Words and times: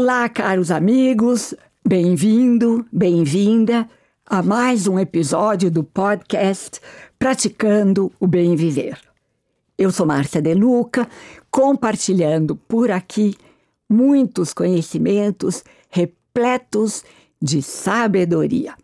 Olá, 0.00 0.28
caros 0.28 0.70
amigos, 0.70 1.54
bem-vindo, 1.84 2.86
bem-vinda 2.92 3.90
a 4.24 4.40
mais 4.40 4.86
um 4.86 4.96
episódio 4.96 5.72
do 5.72 5.82
podcast 5.82 6.80
Praticando 7.18 8.12
o 8.20 8.28
Bem 8.28 8.54
Viver. 8.54 8.96
Eu 9.76 9.90
sou 9.90 10.06
Márcia 10.06 10.40
De 10.40 10.54
Luca, 10.54 11.08
compartilhando 11.50 12.54
por 12.54 12.92
aqui 12.92 13.36
muitos 13.90 14.54
conhecimentos 14.54 15.64
repletos 15.90 17.02
de 17.42 17.60
sabedoria. 17.60 18.76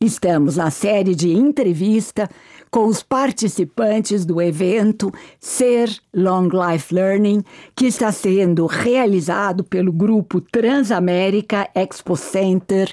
Estamos 0.00 0.56
na 0.56 0.72
série 0.72 1.14
de 1.14 1.32
entrevista 1.32 2.28
com 2.70 2.86
os 2.86 3.02
participantes 3.02 4.24
do 4.24 4.40
evento 4.40 5.12
Ser 5.40 5.90
Long 6.14 6.48
Life 6.48 6.94
Learning, 6.94 7.42
que 7.74 7.86
está 7.86 8.12
sendo 8.12 8.66
realizado 8.66 9.64
pelo 9.64 9.92
grupo 9.92 10.40
Transamérica 10.40 11.68
Expo 11.74 12.16
Center, 12.16 12.92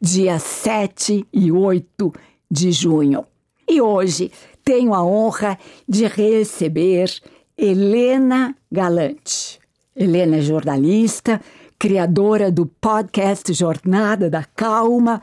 dia 0.00 0.38
7 0.38 1.26
e 1.32 1.52
8 1.52 2.12
de 2.50 2.72
junho. 2.72 3.24
E 3.68 3.80
hoje 3.80 4.30
tenho 4.64 4.94
a 4.94 5.02
honra 5.02 5.58
de 5.88 6.06
receber 6.06 7.10
Helena 7.56 8.56
Galante. 8.70 9.60
Helena 9.94 10.38
é 10.38 10.40
jornalista, 10.40 11.40
criadora 11.78 12.50
do 12.50 12.66
podcast 12.66 13.52
Jornada 13.52 14.30
da 14.30 14.44
Calma 14.44 15.20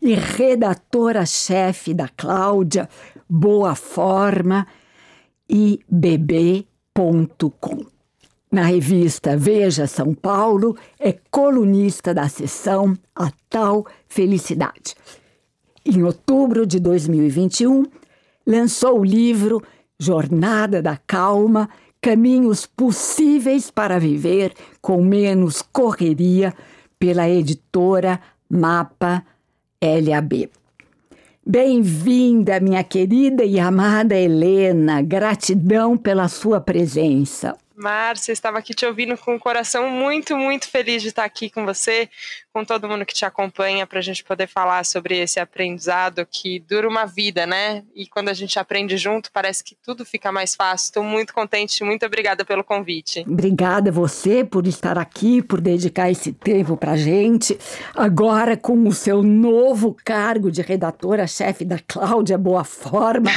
e 0.00 0.14
redatora-chefe 0.14 1.92
da 1.92 2.08
Cláudia, 2.08 2.88
Boa 3.28 3.74
Forma 3.74 4.66
e 5.48 5.80
bebê.com. 5.88 7.86
Na 8.50 8.62
revista 8.62 9.36
Veja 9.36 9.86
São 9.86 10.14
Paulo, 10.14 10.76
é 10.98 11.14
colunista 11.30 12.14
da 12.14 12.28
seção 12.28 12.96
A 13.14 13.30
Tal 13.50 13.86
Felicidade. 14.08 14.94
Em 15.84 16.02
outubro 16.02 16.66
de 16.66 16.80
2021, 16.80 17.84
lançou 18.46 19.00
o 19.00 19.04
livro 19.04 19.62
Jornada 19.98 20.80
da 20.80 20.96
Calma 20.96 21.68
Caminhos 22.00 22.64
Possíveis 22.64 23.70
para 23.70 23.98
Viver 23.98 24.54
com 24.80 25.02
Menos 25.02 25.62
Correria, 25.62 26.54
pela 26.98 27.28
editora 27.28 28.20
Mapa 28.48 29.24
LAB. 29.82 30.50
Bem-vinda, 31.50 32.60
minha 32.60 32.84
querida 32.84 33.42
e 33.42 33.58
amada 33.58 34.14
Helena. 34.14 35.00
Gratidão 35.00 35.96
pela 35.96 36.28
sua 36.28 36.60
presença. 36.60 37.56
Márcia, 37.78 38.32
estava 38.32 38.58
aqui 38.58 38.74
te 38.74 38.84
ouvindo 38.84 39.16
com 39.16 39.36
o 39.36 39.38
coração 39.38 39.88
muito, 39.88 40.36
muito 40.36 40.68
feliz 40.68 41.00
de 41.00 41.08
estar 41.08 41.24
aqui 41.24 41.48
com 41.48 41.64
você, 41.64 42.08
com 42.52 42.64
todo 42.64 42.88
mundo 42.88 43.06
que 43.06 43.14
te 43.14 43.24
acompanha, 43.24 43.86
para 43.86 44.00
a 44.00 44.02
gente 44.02 44.24
poder 44.24 44.48
falar 44.48 44.84
sobre 44.84 45.16
esse 45.16 45.38
aprendizado 45.38 46.26
que 46.28 46.58
dura 46.58 46.88
uma 46.88 47.06
vida, 47.06 47.46
né? 47.46 47.84
E 47.94 48.08
quando 48.08 48.30
a 48.30 48.34
gente 48.34 48.58
aprende 48.58 48.96
junto, 48.96 49.30
parece 49.30 49.62
que 49.62 49.76
tudo 49.80 50.04
fica 50.04 50.32
mais 50.32 50.56
fácil. 50.56 50.86
Estou 50.86 51.04
muito 51.04 51.32
contente, 51.32 51.84
muito 51.84 52.04
obrigada 52.04 52.44
pelo 52.44 52.64
convite. 52.64 53.24
Obrigada 53.28 53.92
você 53.92 54.44
por 54.44 54.66
estar 54.66 54.98
aqui, 54.98 55.40
por 55.40 55.60
dedicar 55.60 56.10
esse 56.10 56.32
tempo 56.32 56.76
para 56.76 56.92
a 56.92 56.96
gente. 56.96 57.56
Agora, 57.94 58.56
com 58.56 58.88
o 58.88 58.92
seu 58.92 59.22
novo 59.22 59.96
cargo 60.04 60.50
de 60.50 60.62
redatora-chefe 60.62 61.64
da 61.64 61.78
Cláudia 61.78 62.36
Boa 62.36 62.64
Forma 62.64 63.30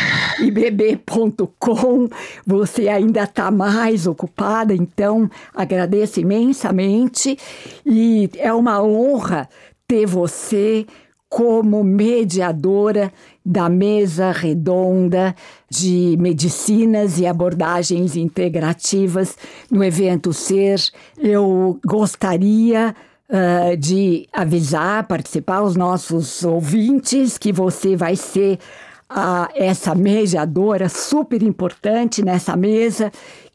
bebê.com, 0.52 2.10
você 2.46 2.88
ainda 2.90 3.24
está 3.24 3.52
mais 3.52 4.08
ocupado 4.08 4.31
ocupada, 4.32 4.74
então 4.74 5.30
agradeço 5.54 6.22
imensamente 6.22 7.38
e 7.86 8.30
é 8.38 8.54
uma 8.54 8.82
honra 8.82 9.48
ter 9.88 10.06
você 10.06 10.86
como 11.30 11.84
mediadora 11.84 13.12
da 13.46 13.70
mesa 13.70 14.32
redonda 14.32 15.34
de 15.70 16.18
medicinas 16.20 17.20
e 17.20 17.26
abordagens 17.26 18.18
integrativas 18.18 19.38
no 19.70 19.84
evento 19.84 20.34
Ser. 20.34 20.78
Eu 21.18 21.80
gostaria 21.86 22.94
uh, 23.30 23.78
de 23.78 24.28
avisar, 24.34 25.08
participar 25.08 25.62
os 25.62 25.76
nossos 25.78 26.44
ouvintes 26.44 27.38
que 27.38 27.54
você 27.54 27.96
vai 27.96 28.18
ser 28.18 28.60
uh, 29.10 29.48
essa 29.56 29.96
mediadora 29.96 30.90
super 30.90 31.42
importante 31.42 32.24
nessa 32.24 32.58
mesa 32.58 33.10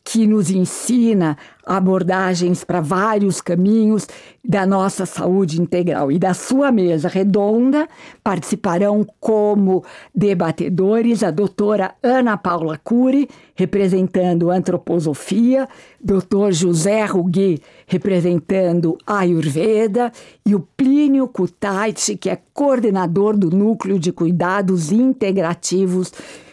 que 0.09 0.25
nos 0.25 0.51
ensina 0.51 1.37
abordagens 1.67 2.63
para 2.63 2.81
vários 2.81 3.41
caminhos 3.41 4.07
da 4.43 4.65
nossa 4.65 5.05
saúde 5.05 5.61
integral. 5.61 6.13
E 6.13 6.19
da 6.19 6.33
sua 6.33 6.71
mesa 6.71 7.09
redonda 7.09 7.89
participarão 8.23 9.05
como 9.19 9.85
debatedores 10.15 11.25
a 11.25 11.33
doutora 11.33 11.93
Ana 12.01 12.37
Paula 12.37 12.79
Cury, 12.79 13.29
representando 13.57 14.49
Antroposofia, 14.49 15.69
doutor 16.01 16.53
José 16.53 17.05
Rugui, 17.05 17.61
representando 17.85 18.97
Ayurveda, 19.05 20.13
e 20.47 20.55
o 20.55 20.61
Plínio 20.77 21.27
Kutaiti, 21.27 22.17
que 22.17 22.31
é 22.31 22.39
coordenador 22.55 23.37
do 23.37 23.51
Núcleo 23.51 23.99
de 23.99 24.13
Cuidados 24.13 24.93
Integrativos 24.93 26.13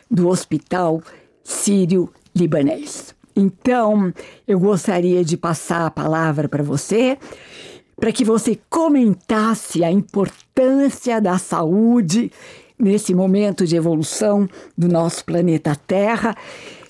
do 0.09 0.27
Hospital 0.27 1.03
Sírio-Libanês. 1.43 3.13
Então, 3.35 4.13
eu 4.47 4.59
gostaria 4.59 5.23
de 5.23 5.35
passar 5.37 5.85
a 5.85 5.91
palavra 5.91 6.47
para 6.47 6.63
você, 6.63 7.17
para 7.95 8.11
que 8.11 8.23
você 8.23 8.59
comentasse 8.69 9.83
a 9.83 9.91
importância 9.91 11.19
da 11.19 11.37
saúde 11.37 12.31
nesse 12.77 13.13
momento 13.13 13.65
de 13.65 13.75
evolução 13.75 14.47
do 14.77 14.87
nosso 14.87 15.23
planeta 15.25 15.75
Terra, 15.75 16.35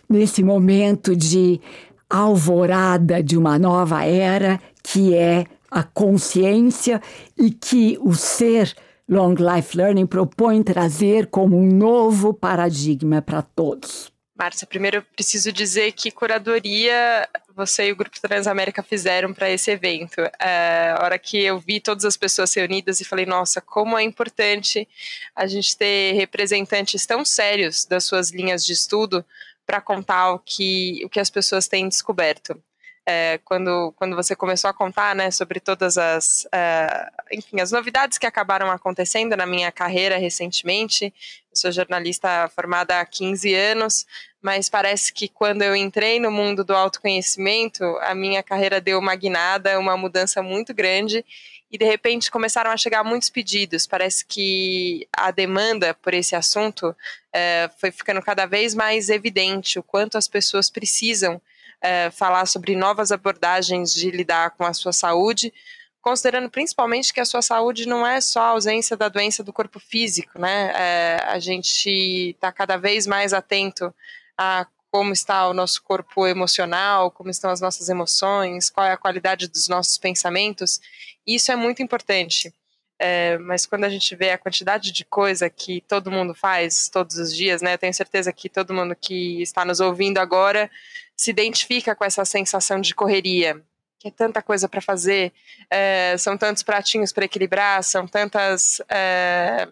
nesse 0.10 0.44
momento 0.44 1.16
de 1.16 1.62
alvorada 2.10 3.24
de 3.24 3.38
uma 3.38 3.58
nova 3.58 4.06
era, 4.06 4.60
que 4.84 5.14
é 5.14 5.46
a 5.70 5.82
consciência 5.82 7.02
e 7.38 7.50
que 7.50 7.98
o 8.02 8.14
ser 8.14 8.76
Long 9.10 9.34
Life 9.34 9.76
Learning 9.76 10.06
propõe 10.06 10.62
trazer 10.62 11.28
como 11.28 11.58
um 11.58 11.66
novo 11.66 12.34
paradigma 12.34 13.22
para 13.22 13.42
todos. 13.42 14.13
Márcia, 14.36 14.66
primeiro 14.66 14.98
eu 14.98 15.02
preciso 15.04 15.52
dizer 15.52 15.92
que 15.92 16.10
curadoria 16.10 17.30
você 17.56 17.88
e 17.88 17.92
o 17.92 17.96
Grupo 17.96 18.20
Transamérica 18.20 18.82
fizeram 18.82 19.32
para 19.32 19.50
esse 19.50 19.70
evento. 19.70 20.22
É, 20.40 20.96
a 20.98 21.04
hora 21.04 21.20
que 21.20 21.38
eu 21.38 21.60
vi 21.60 21.80
todas 21.80 22.04
as 22.04 22.18
pessoas 22.18 22.52
reunidas 22.54 23.00
e 23.00 23.06
falei, 23.06 23.28
nossa, 23.28 23.62
como 23.62 23.98
é 23.98 24.02
importante 24.02 24.88
a 25.36 25.46
gente 25.46 25.78
ter 25.78 26.14
representantes 26.14 27.06
tão 27.06 27.24
sérios 27.24 27.86
das 27.86 28.06
suas 28.06 28.32
linhas 28.32 28.66
de 28.66 28.74
estudo 28.74 29.24
para 29.68 29.80
contar 29.80 30.32
o 30.32 30.40
que, 30.40 31.02
o 31.06 31.10
que 31.10 31.20
as 31.20 31.30
pessoas 31.30 31.68
têm 31.68 31.88
descoberto 31.88 32.60
é, 33.06 33.40
quando, 33.44 33.94
quando 33.98 34.16
você 34.16 34.36
começou 34.36 34.70
a 34.70 34.74
contar 34.74 35.16
né, 35.16 35.30
sobre 35.30 35.60
todas 35.60 35.98
as, 35.98 36.46
uh, 36.46 37.12
enfim, 37.32 37.60
as 37.60 37.72
novidades 37.72 38.18
que 38.18 38.26
acabaram 38.26 38.72
acontecendo 38.72 39.36
na 39.36 39.46
minha 39.46 39.72
carreira 39.72 40.18
recentemente. 40.18 41.06
Eu 41.06 41.56
sou 41.56 41.72
jornalista 41.72 42.50
formada 42.56 43.00
há 43.00 43.06
15 43.06 43.54
anos, 43.54 44.06
mas 44.42 44.70
parece 44.70 45.12
que 45.12 45.28
quando 45.28 45.62
eu 45.62 45.76
entrei 45.76 46.20
no 46.20 46.32
mundo 46.32 46.64
do 46.64 46.74
autoconhecimento, 46.74 47.84
a 48.02 48.16
minha 48.16 48.42
carreira 48.42 48.80
deu 48.80 49.00
uma 49.00 49.16
guinada, 49.16 49.80
uma 49.80 49.98
mudança 49.98 50.42
muito 50.42 50.74
grande. 50.74 51.26
E 51.70 51.78
de 51.78 51.86
repente 51.86 52.30
começaram 52.30 52.70
a 52.70 52.78
chegar 52.78 53.04
muitos 53.04 53.32
pedidos. 53.32 53.88
Parece 53.88 54.24
que 54.24 55.08
a 55.12 55.32
demanda 55.32 55.94
por 55.96 56.14
esse 56.14 56.36
assunto 56.36 56.96
é, 57.34 57.68
foi 57.78 57.92
ficando 57.92 58.22
cada 58.22 58.46
vez 58.46 58.76
mais 58.76 59.10
evidente 59.10 59.80
o 59.80 59.84
quanto 59.84 60.16
as 60.16 60.28
pessoas 60.28 60.70
precisam 60.70 61.42
é, 61.84 62.10
falar 62.10 62.46
sobre 62.46 62.78
novas 62.78 63.12
abordagens 63.12 63.94
de 63.94 64.10
lidar 64.10 64.52
com 64.52 64.64
a 64.64 64.74
sua 64.74 64.94
saúde, 64.94 65.54
considerando 66.02 66.50
principalmente 66.50 67.14
que 67.14 67.20
a 67.20 67.26
sua 67.26 67.42
saúde 67.42 67.86
não 67.86 68.08
é 68.08 68.22
só 68.22 68.40
a 68.42 68.48
ausência 68.50 68.96
da 68.96 69.10
doença 69.10 69.44
do 69.44 69.52
corpo 69.52 69.80
físico, 69.80 70.40
né? 70.40 70.72
É, 70.76 71.18
a 71.26 71.40
gente 71.40 71.90
está 72.32 72.52
cada 72.54 72.78
vez 72.78 73.06
mais 73.06 73.34
atento 73.34 73.94
a 74.38 74.66
como 74.90 75.12
está 75.12 75.48
o 75.48 75.54
nosso 75.54 75.82
corpo 75.82 76.28
emocional, 76.28 77.10
como 77.10 77.30
estão 77.30 77.50
as 77.50 77.60
nossas 77.60 77.90
emoções, 77.90 78.70
qual 78.70 78.86
é 78.86 78.92
a 78.92 78.98
qualidade 78.98 79.48
dos 79.48 79.68
nossos 79.68 79.98
pensamentos. 79.98 80.80
Isso 81.26 81.52
é 81.52 81.56
muito 81.56 81.82
importante. 81.82 82.54
É, 83.00 83.38
mas 83.40 83.66
quando 83.66 83.86
a 83.86 83.90
gente 83.90 84.16
vê 84.16 84.30
a 84.30 84.38
quantidade 84.38 84.92
de 84.92 85.04
coisa 85.04 85.50
que 85.50 85.82
todo 85.82 86.12
mundo 86.12 86.36
faz 86.36 86.90
todos 86.90 87.18
os 87.18 87.36
dias, 87.36 87.62
né? 87.62 87.74
Eu 87.74 87.78
tenho 87.78 87.94
certeza 87.94 88.32
que 88.32 88.48
todo 88.48 88.74
mundo 88.74 88.96
que 88.96 89.42
está 89.42 89.66
nos 89.66 89.80
ouvindo 89.80 90.20
agora 90.20 90.70
se 91.16 91.32
identifica 91.32 91.96
com 91.96 92.04
essa 92.04 92.26
sensação 92.26 92.82
de 92.82 92.94
correria, 92.94 93.62
que 94.00 94.10
é 94.10 94.12
tanta 94.12 94.42
coisa 94.42 94.68
para 94.68 94.82
fazer, 94.82 95.32
é, 95.70 96.16
são 96.18 96.38
tantos 96.38 96.64
pratinhos 96.64 97.14
para 97.14 97.26
equilibrar, 97.26 97.84
são 97.84 98.06
tantas 98.06 98.82
é, 98.90 99.68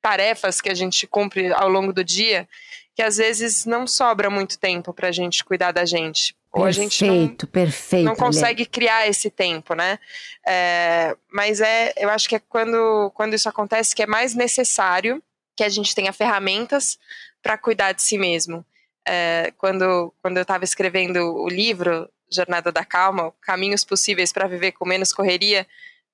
tarefas 0.00 0.60
que 0.60 0.70
a 0.70 0.74
gente 0.74 1.06
cumpre 1.06 1.52
ao 1.52 1.68
longo 1.68 1.92
do 1.92 2.04
dia, 2.04 2.48
que 2.94 3.02
às 3.02 3.16
vezes 3.16 3.64
não 3.64 3.86
sobra 3.86 4.28
muito 4.30 4.58
tempo 4.58 4.92
para 4.92 5.08
a 5.08 5.12
gente 5.12 5.44
cuidar 5.44 5.72
da 5.72 5.84
gente. 5.84 6.36
Ou 6.52 6.64
perfeito, 6.64 6.78
a 6.78 6.82
gente 6.82 7.04
não, 7.06 7.36
perfeito, 7.50 8.04
não 8.04 8.14
consegue 8.14 8.66
criar 8.66 9.08
esse 9.08 9.30
tempo, 9.30 9.74
né? 9.74 9.98
É, 10.46 11.16
mas 11.32 11.62
é, 11.62 11.94
eu 11.96 12.10
acho 12.10 12.28
que 12.28 12.36
é 12.36 12.38
quando, 12.38 13.10
quando 13.14 13.34
isso 13.34 13.48
acontece 13.48 13.94
que 13.94 14.02
é 14.02 14.06
mais 14.06 14.34
necessário 14.34 15.22
que 15.56 15.64
a 15.64 15.68
gente 15.68 15.94
tenha 15.94 16.12
ferramentas 16.12 16.98
para 17.42 17.56
cuidar 17.56 17.92
de 17.92 18.02
si 18.02 18.18
mesmo. 18.18 18.64
É, 19.06 19.52
quando, 19.58 20.12
quando 20.22 20.36
eu 20.36 20.42
estava 20.42 20.64
escrevendo 20.64 21.18
o 21.34 21.48
livro 21.48 22.08
Jornada 22.32 22.70
da 22.70 22.84
Calma, 22.84 23.32
Caminhos 23.40 23.84
Possíveis 23.84 24.32
para 24.32 24.46
Viver 24.46 24.72
com 24.72 24.86
Menos 24.86 25.12
Correria, 25.12 25.66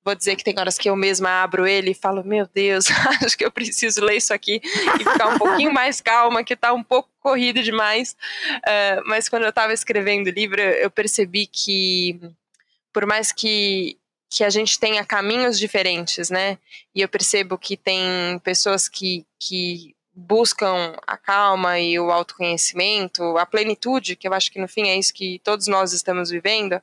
vou 0.04 0.14
dizer 0.14 0.36
que 0.36 0.44
tem 0.44 0.54
horas 0.58 0.78
que 0.78 0.88
eu 0.88 0.96
mesma 0.96 1.42
abro 1.42 1.66
ele 1.66 1.90
e 1.90 1.94
falo, 1.94 2.24
meu 2.24 2.46
Deus, 2.46 2.86
acho 3.22 3.36
que 3.36 3.44
eu 3.44 3.52
preciso 3.52 4.02
ler 4.02 4.16
isso 4.16 4.32
aqui 4.32 4.60
e 4.64 4.98
ficar 4.98 5.28
um 5.28 5.38
pouquinho 5.38 5.72
mais 5.72 6.00
calma, 6.00 6.42
que 6.42 6.54
está 6.54 6.72
um 6.72 6.82
pouco 6.82 7.10
corrido 7.20 7.62
demais. 7.62 8.16
Uh, 8.56 9.02
mas 9.06 9.28
quando 9.28 9.42
eu 9.42 9.50
estava 9.50 9.72
escrevendo 9.72 10.28
o 10.28 10.30
livro, 10.30 10.60
eu 10.60 10.90
percebi 10.90 11.46
que, 11.46 12.18
por 12.92 13.06
mais 13.06 13.32
que, 13.32 13.98
que 14.30 14.42
a 14.42 14.50
gente 14.50 14.78
tenha 14.78 15.04
caminhos 15.04 15.58
diferentes, 15.58 16.30
né? 16.30 16.58
E 16.94 17.02
eu 17.02 17.08
percebo 17.08 17.58
que 17.58 17.76
tem 17.76 18.38
pessoas 18.42 18.88
que, 18.88 19.26
que 19.38 19.94
buscam 20.18 20.96
a 21.06 21.16
calma 21.16 21.78
e 21.78 21.98
o 21.98 22.10
autoconhecimento, 22.10 23.38
a 23.38 23.46
plenitude, 23.46 24.16
que 24.16 24.26
eu 24.26 24.34
acho 24.34 24.50
que 24.50 24.60
no 24.60 24.66
fim 24.66 24.88
é 24.88 24.96
isso 24.96 25.14
que 25.14 25.40
todos 25.44 25.68
nós 25.68 25.92
estamos 25.92 26.30
vivendo, 26.30 26.80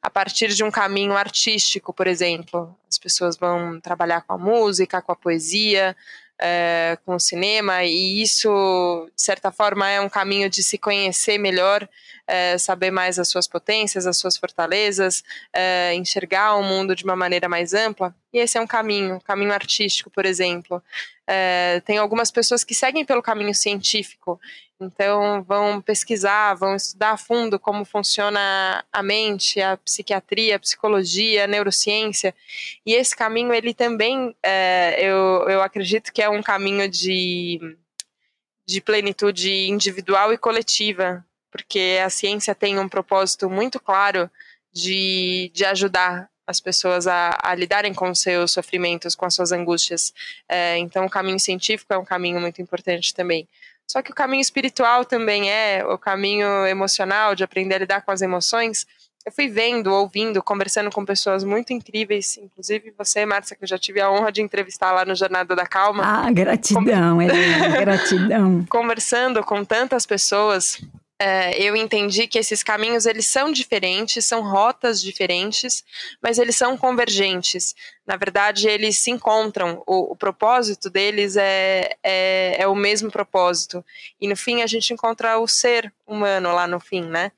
a 0.00 0.08
partir 0.08 0.48
de 0.54 0.64
um 0.64 0.70
caminho 0.70 1.16
artístico, 1.16 1.92
por 1.92 2.06
exemplo. 2.06 2.74
As 2.88 2.98
pessoas 2.98 3.36
vão 3.36 3.78
trabalhar 3.80 4.22
com 4.22 4.32
a 4.32 4.38
música, 4.38 5.02
com 5.02 5.12
a 5.12 5.16
poesia, 5.16 5.94
é, 6.40 6.96
com 7.04 7.16
o 7.16 7.20
cinema, 7.20 7.84
e 7.84 8.22
isso, 8.22 9.10
de 9.14 9.22
certa 9.22 9.50
forma, 9.50 9.88
é 9.88 10.00
um 10.00 10.08
caminho 10.08 10.48
de 10.48 10.62
se 10.62 10.78
conhecer 10.78 11.36
melhor, 11.36 11.86
é, 12.28 12.56
saber 12.58 12.90
mais 12.92 13.18
as 13.18 13.28
suas 13.28 13.48
potências, 13.48 14.06
as 14.06 14.16
suas 14.16 14.36
fortalezas, 14.36 15.24
é, 15.52 15.94
enxergar 15.94 16.54
o 16.54 16.62
mundo 16.62 16.94
de 16.94 17.02
uma 17.02 17.16
maneira 17.16 17.48
mais 17.48 17.74
ampla. 17.74 18.14
E 18.32 18.38
esse 18.38 18.56
é 18.56 18.60
um 18.60 18.66
caminho, 18.66 19.16
um 19.16 19.20
caminho 19.20 19.52
artístico, 19.52 20.10
por 20.10 20.24
exemplo. 20.24 20.82
tem 21.84 21.98
algumas 21.98 22.30
pessoas 22.30 22.62
que 22.62 22.74
seguem 22.74 23.04
pelo 23.04 23.22
caminho 23.22 23.54
científico 23.54 24.38
então, 24.80 25.42
vão 25.42 25.80
pesquisar, 25.80 26.54
vão 26.54 26.76
estudar 26.76 27.10
a 27.10 27.16
fundo 27.16 27.58
como 27.58 27.84
funciona 27.84 28.84
a 28.92 29.02
mente, 29.02 29.60
a 29.60 29.76
psiquiatria, 29.76 30.54
a 30.54 30.60
psicologia, 30.60 31.44
a 31.44 31.46
neurociência. 31.48 32.32
E 32.86 32.94
esse 32.94 33.16
caminho, 33.16 33.52
ele 33.52 33.74
também, 33.74 34.36
é, 34.40 34.96
eu, 35.00 35.48
eu 35.48 35.62
acredito 35.62 36.12
que 36.12 36.22
é 36.22 36.28
um 36.28 36.42
caminho 36.42 36.88
de, 36.88 37.58
de 38.64 38.80
plenitude 38.80 39.68
individual 39.68 40.32
e 40.32 40.38
coletiva, 40.38 41.24
porque 41.50 41.98
a 42.04 42.10
ciência 42.10 42.54
tem 42.54 42.78
um 42.78 42.88
propósito 42.88 43.48
muito 43.48 43.80
claro 43.80 44.30
de, 44.72 45.50
de 45.54 45.64
ajudar 45.64 46.28
as 46.46 46.60
pessoas 46.60 47.06
a, 47.06 47.38
a, 47.42 47.54
lidarem 47.54 47.92
com 47.92 48.10
os 48.10 48.20
seus 48.20 48.52
sofrimentos, 48.52 49.14
com 49.14 49.26
as 49.26 49.34
suas 49.34 49.52
angústias. 49.52 50.14
É, 50.48 50.78
então, 50.78 51.04
o 51.04 51.10
caminho 51.10 51.38
científico 51.38 51.92
é 51.92 51.98
um 51.98 52.04
caminho 52.04 52.40
muito 52.40 52.62
importante 52.62 53.12
também. 53.12 53.46
Só 53.86 54.00
que 54.00 54.10
o 54.10 54.14
caminho 54.14 54.40
espiritual 54.40 55.04
também 55.04 55.50
é 55.50 55.84
o 55.84 55.98
caminho 55.98 56.66
emocional, 56.66 57.34
de 57.34 57.44
aprender 57.44 57.74
a 57.74 57.78
lidar 57.78 58.00
com 58.02 58.10
as 58.10 58.22
emoções. 58.22 58.86
Eu 59.26 59.32
fui 59.32 59.48
vendo, 59.48 59.92
ouvindo, 59.92 60.42
conversando 60.42 60.90
com 60.90 61.04
pessoas 61.04 61.44
muito 61.44 61.72
incríveis, 61.74 62.38
inclusive 62.38 62.94
você, 62.96 63.26
Márcia, 63.26 63.54
que 63.54 63.64
eu 63.64 63.68
já 63.68 63.76
tive 63.76 64.00
a 64.00 64.10
honra 64.10 64.32
de 64.32 64.40
entrevistar 64.40 64.92
lá 64.92 65.04
no 65.04 65.14
Jornada 65.14 65.54
da 65.54 65.66
Calma. 65.66 66.02
Ah, 66.02 66.30
gratidão, 66.30 67.20
Helena, 67.20 67.76
gratidão. 67.80 68.64
Conversando 68.70 69.44
com 69.44 69.62
tantas 69.64 70.06
pessoas, 70.06 70.80
é, 71.20 71.60
eu 71.60 71.74
entendi 71.74 72.28
que 72.28 72.38
esses 72.38 72.62
caminhos 72.62 73.04
eles 73.04 73.26
são 73.26 73.50
diferentes, 73.50 74.24
são 74.24 74.40
rotas 74.40 75.02
diferentes, 75.02 75.84
mas 76.22 76.38
eles 76.38 76.54
são 76.54 76.76
convergentes. 76.76 77.74
Na 78.06 78.16
verdade, 78.16 78.68
eles 78.68 78.98
se 78.98 79.10
encontram. 79.10 79.82
O, 79.84 80.12
o 80.12 80.16
propósito 80.16 80.88
deles 80.88 81.36
é, 81.36 81.96
é, 82.04 82.56
é, 82.60 82.68
o 82.68 82.74
mesmo 82.74 83.10
propósito. 83.10 83.84
E 84.20 84.28
no 84.28 84.36
fim, 84.36 84.62
a 84.62 84.66
gente 84.68 84.92
encontra 84.92 85.38
o 85.38 85.48
ser 85.48 85.92
humano 86.06 86.54
lá 86.54 86.68
no 86.68 86.78
fim, 86.78 87.02
né? 87.02 87.32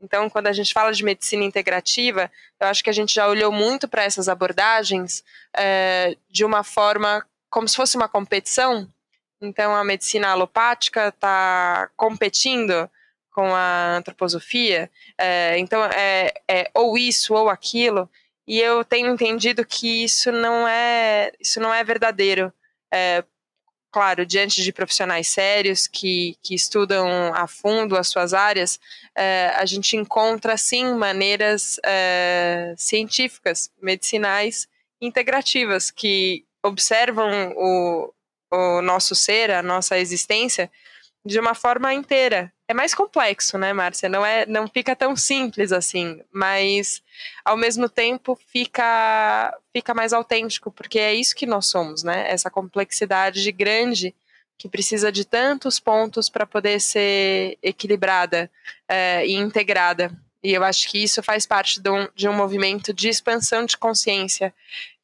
Então, 0.00 0.30
quando 0.30 0.46
a 0.46 0.52
gente 0.52 0.72
fala 0.72 0.92
de 0.92 1.04
medicina 1.04 1.44
integrativa, 1.44 2.30
eu 2.58 2.68
acho 2.68 2.82
que 2.82 2.90
a 2.90 2.92
gente 2.92 3.14
já 3.14 3.28
olhou 3.28 3.52
muito 3.52 3.86
para 3.86 4.02
essas 4.04 4.28
abordagens 4.28 5.22
é, 5.54 6.16
de 6.30 6.44
uma 6.44 6.64
forma 6.64 7.26
como 7.50 7.68
se 7.68 7.76
fosse 7.76 7.96
uma 7.96 8.08
competição. 8.08 8.88
Então, 9.42 9.74
a 9.74 9.84
medicina 9.84 10.28
alopática 10.28 11.08
está 11.08 11.90
competindo 11.96 12.88
com 13.36 13.54
a 13.54 13.96
antroposofia. 13.96 14.90
É, 15.18 15.58
então, 15.58 15.84
é, 15.84 16.32
é 16.48 16.70
ou 16.72 16.96
isso 16.96 17.34
ou 17.34 17.50
aquilo. 17.50 18.08
E 18.48 18.58
eu 18.58 18.82
tenho 18.82 19.12
entendido 19.12 19.62
que 19.66 20.04
isso 20.04 20.32
não 20.32 20.66
é, 20.66 21.30
isso 21.38 21.60
não 21.60 21.72
é 21.72 21.84
verdadeiro. 21.84 22.50
É, 22.90 23.22
claro, 23.92 24.24
diante 24.24 24.62
de 24.62 24.72
profissionais 24.72 25.28
sérios 25.28 25.86
que, 25.86 26.38
que 26.42 26.54
estudam 26.54 27.34
a 27.34 27.46
fundo 27.46 27.94
as 27.94 28.08
suas 28.08 28.32
áreas, 28.32 28.80
é, 29.14 29.52
a 29.54 29.66
gente 29.66 29.96
encontra, 29.98 30.56
sim, 30.56 30.94
maneiras 30.94 31.78
é, 31.84 32.74
científicas, 32.78 33.70
medicinais, 33.82 34.66
integrativas, 34.98 35.90
que 35.90 36.46
observam 36.64 37.52
o, 37.54 38.14
o 38.50 38.80
nosso 38.80 39.14
ser, 39.14 39.50
a 39.50 39.62
nossa 39.62 39.98
existência, 39.98 40.70
de 41.22 41.38
uma 41.38 41.54
forma 41.54 41.92
inteira. 41.92 42.50
É 42.68 42.74
mais 42.74 42.94
complexo, 42.94 43.56
né, 43.56 43.72
Márcia? 43.72 44.08
Não 44.08 44.26
é, 44.26 44.44
não 44.46 44.66
fica 44.66 44.96
tão 44.96 45.14
simples 45.14 45.70
assim, 45.70 46.20
mas 46.32 47.00
ao 47.44 47.56
mesmo 47.56 47.88
tempo 47.88 48.38
fica 48.48 49.56
fica 49.72 49.94
mais 49.94 50.12
autêntico, 50.12 50.72
porque 50.72 50.98
é 50.98 51.14
isso 51.14 51.34
que 51.36 51.46
nós 51.46 51.66
somos, 51.66 52.02
né? 52.02 52.28
Essa 52.28 52.50
complexidade 52.50 53.52
grande 53.52 54.14
que 54.58 54.68
precisa 54.68 55.12
de 55.12 55.24
tantos 55.24 55.78
pontos 55.78 56.28
para 56.28 56.46
poder 56.46 56.80
ser 56.80 57.58
equilibrada 57.62 58.50
é, 58.88 59.24
e 59.26 59.34
integrada. 59.34 60.10
E 60.42 60.52
eu 60.52 60.64
acho 60.64 60.88
que 60.88 61.02
isso 61.02 61.22
faz 61.22 61.46
parte 61.46 61.80
de 61.80 61.90
um, 61.90 62.08
de 62.14 62.28
um 62.28 62.32
movimento 62.32 62.92
de 62.92 63.08
expansão 63.08 63.64
de 63.64 63.76
consciência 63.76 64.52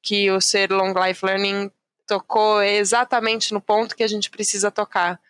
que 0.00 0.31
o 0.31 0.41
Ser 0.41 0.70
Long 0.70 0.93
Life 0.94 1.25
Learning 1.25 1.70
tocou 2.06 2.62
exatamente 2.62 3.53
no 3.53 3.61
ponto 3.61 3.94
que 3.94 4.03
a 4.03 4.08
gente 4.08 4.31
precisa 4.31 4.70
tocar 4.70 5.20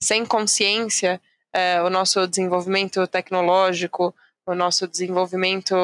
sem 0.00 0.24
consciência, 0.26 1.20
é, 1.52 1.82
o 1.82 1.90
nosso 1.90 2.26
desenvolvimento 2.26 3.06
tecnológico, 3.06 4.14
o 4.46 4.54
nosso 4.54 4.88
desenvolvimento 4.88 5.74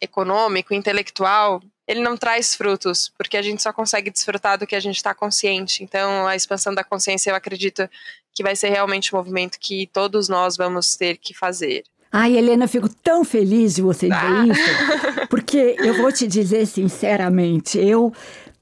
econômico, 0.00 0.74
intelectual, 0.74 1.62
ele 1.86 2.00
não 2.00 2.16
traz 2.16 2.54
frutos, 2.54 3.12
porque 3.16 3.36
a 3.36 3.42
gente 3.42 3.62
só 3.62 3.72
consegue 3.72 4.10
desfrutar 4.10 4.58
do 4.58 4.66
que 4.66 4.76
a 4.76 4.80
gente 4.80 4.96
está 4.96 5.12
consciente. 5.12 5.82
Então, 5.82 6.26
a 6.26 6.36
expansão 6.36 6.74
da 6.74 6.84
consciência, 6.84 7.30
eu 7.30 7.34
acredito 7.34 7.88
que 8.32 8.42
vai 8.42 8.54
ser 8.54 8.68
realmente 8.70 9.14
um 9.14 9.18
movimento 9.18 9.58
que 9.60 9.88
todos 9.92 10.28
nós 10.28 10.56
vamos 10.56 10.96
ter 10.96 11.16
que 11.16 11.34
fazer. 11.34 11.84
Ai, 12.12 12.36
Helena, 12.36 12.66
fico 12.66 12.88
tão 12.88 13.24
feliz 13.24 13.74
de 13.74 13.82
você 13.82 14.08
dizer 14.08 14.20
ah. 14.20 14.46
isso, 14.46 15.26
porque 15.28 15.76
eu 15.78 15.94
vou 15.94 16.12
te 16.12 16.26
dizer 16.26 16.66
sinceramente, 16.66 17.78
eu 17.78 18.12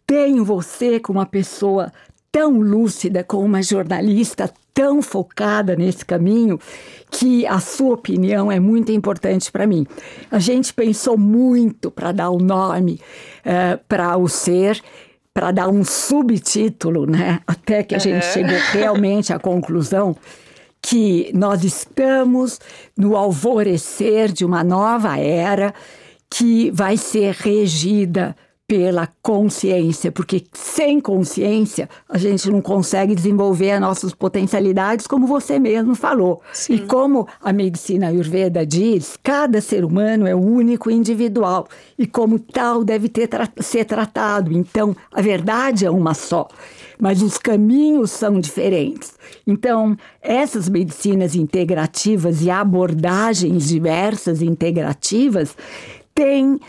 tenho 0.06 0.44
você 0.44 1.00
como 1.00 1.18
uma 1.18 1.26
pessoa 1.26 1.92
tão 2.30 2.60
lúcida, 2.60 3.24
como 3.24 3.44
uma 3.44 3.62
jornalista 3.62 4.52
tão 4.78 5.02
focada 5.02 5.75
nesse 5.75 6.04
caminho 6.04 6.56
que 7.11 7.44
a 7.49 7.58
sua 7.58 7.94
opinião 7.94 8.52
é 8.52 8.61
muito 8.61 8.92
importante 8.92 9.50
para 9.50 9.66
mim. 9.66 9.85
A 10.30 10.38
gente 10.38 10.73
pensou 10.73 11.18
muito 11.18 11.90
para 11.90 12.12
dar 12.12 12.30
o 12.30 12.38
nome 12.38 13.00
uh, 13.40 13.80
para 13.88 14.16
o 14.16 14.28
ser, 14.28 14.80
para 15.35 15.50
dar 15.50 15.68
um 15.68 15.82
subtítulo, 15.82 17.06
né? 17.06 17.40
Até 17.44 17.82
que 17.82 17.97
a 17.97 17.99
gente 17.99 18.25
chegou 18.26 18.56
realmente 18.70 19.32
à 19.32 19.38
conclusão 19.40 20.14
que 20.80 21.32
nós 21.35 21.64
estamos 21.64 22.61
no 22.97 23.16
alvorecer 23.16 24.30
de 24.30 24.44
uma 24.44 24.62
nova 24.62 25.18
era 25.18 25.75
que 26.30 26.70
vai 26.70 26.97
ser 26.97 27.35
regida 27.35 28.37
pela 28.68 29.08
consciência, 29.22 30.12
porque 30.12 30.44
sem 30.52 31.00
consciência 31.00 31.88
a 32.06 32.18
gente 32.18 32.50
não 32.50 32.60
consegue 32.60 33.14
desenvolver 33.14 33.70
as 33.70 33.80
nossas 33.80 34.12
potencialidades, 34.12 35.06
como 35.06 35.26
você 35.26 35.58
mesmo 35.58 35.94
falou. 35.94 36.42
Sim. 36.52 36.75
E 36.75 36.80
como 36.80 37.26
a 37.40 37.50
medicina 37.50 38.08
ayurveda 38.08 38.66
diz, 38.66 39.18
cada 39.22 39.62
ser 39.62 39.87
humano 39.87 40.26
é 40.26 40.34
único 40.34 40.90
e 40.90 40.94
individual 40.94 41.66
e 41.98 42.06
como 42.06 42.38
tal 42.38 42.84
deve 42.84 43.08
ter 43.08 43.26
tra 43.26 43.48
ser 43.58 43.87
tratado. 43.87 44.52
Então, 44.52 44.94
a 45.10 45.22
verdade 45.22 45.87
é 45.87 45.90
uma 45.90 46.12
só, 46.12 46.46
mas 47.00 47.22
os 47.22 47.38
caminhos 47.38 48.10
são 48.10 48.38
diferentes. 48.38 49.14
Então, 49.46 49.96
essas 50.20 50.68
medicinas 50.68 51.34
integrativas 51.34 52.42
e 52.42 52.50
abordagens 52.50 53.66
diversas 53.66 54.42
integrativas 54.42 55.56
tem 56.18 56.54
uh, 56.54 56.60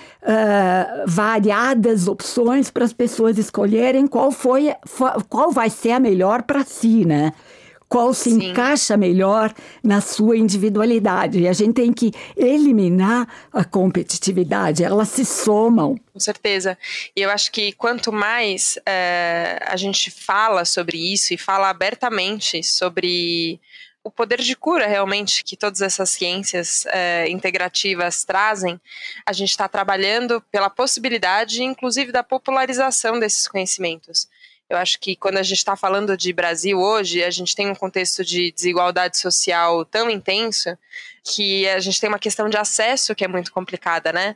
variadas 1.07 2.07
opções 2.07 2.69
para 2.69 2.85
as 2.85 2.93
pessoas 2.93 3.39
escolherem 3.39 4.05
qual 4.05 4.31
foi 4.31 4.71
qual 5.27 5.51
vai 5.51 5.71
ser 5.71 5.93
a 5.93 5.99
melhor 5.99 6.43
para 6.43 6.63
si, 6.63 7.03
né? 7.03 7.33
qual 7.89 8.13
se 8.13 8.29
Sim. 8.29 8.51
encaixa 8.51 8.95
melhor 8.95 9.51
na 9.83 9.99
sua 9.99 10.37
individualidade. 10.37 11.39
E 11.39 11.47
a 11.47 11.53
gente 11.53 11.73
tem 11.73 11.91
que 11.91 12.11
eliminar 12.37 13.27
a 13.51 13.65
competitividade, 13.65 14.83
elas 14.83 15.09
se 15.09 15.25
somam. 15.25 15.95
Com 16.13 16.19
certeza. 16.19 16.77
E 17.15 17.21
eu 17.23 17.31
acho 17.31 17.51
que 17.51 17.71
quanto 17.71 18.11
mais 18.11 18.77
é, 18.85 19.57
a 19.65 19.75
gente 19.75 20.11
fala 20.11 20.63
sobre 20.65 20.99
isso 21.11 21.33
e 21.33 21.37
fala 21.37 21.67
abertamente 21.67 22.61
sobre 22.61 23.59
o 24.09 24.11
poder 24.11 24.41
de 24.41 24.55
cura 24.55 24.87
realmente 24.87 25.43
que 25.43 25.55
todas 25.55 25.81
essas 25.81 26.09
ciências 26.09 26.83
é, 26.87 27.29
integrativas 27.29 28.23
trazem, 28.23 28.81
a 29.23 29.31
gente 29.31 29.51
está 29.51 29.67
trabalhando 29.67 30.41
pela 30.51 30.67
possibilidade, 30.67 31.61
inclusive, 31.61 32.11
da 32.11 32.23
popularização 32.23 33.19
desses 33.19 33.47
conhecimentos. 33.47 34.27
Eu 34.67 34.77
acho 34.77 34.99
que 34.99 35.15
quando 35.15 35.37
a 35.37 35.43
gente 35.43 35.59
está 35.59 35.75
falando 35.75 36.17
de 36.17 36.33
Brasil 36.33 36.79
hoje, 36.79 37.23
a 37.23 37.29
gente 37.29 37.55
tem 37.55 37.69
um 37.69 37.75
contexto 37.75 38.25
de 38.25 38.51
desigualdade 38.51 39.19
social 39.19 39.85
tão 39.85 40.09
intenso 40.09 40.75
que 41.23 41.67
a 41.67 41.79
gente 41.79 42.01
tem 42.01 42.09
uma 42.09 42.19
questão 42.19 42.49
de 42.49 42.57
acesso 42.57 43.13
que 43.13 43.23
é 43.23 43.27
muito 43.27 43.51
complicada, 43.51 44.11
né? 44.11 44.35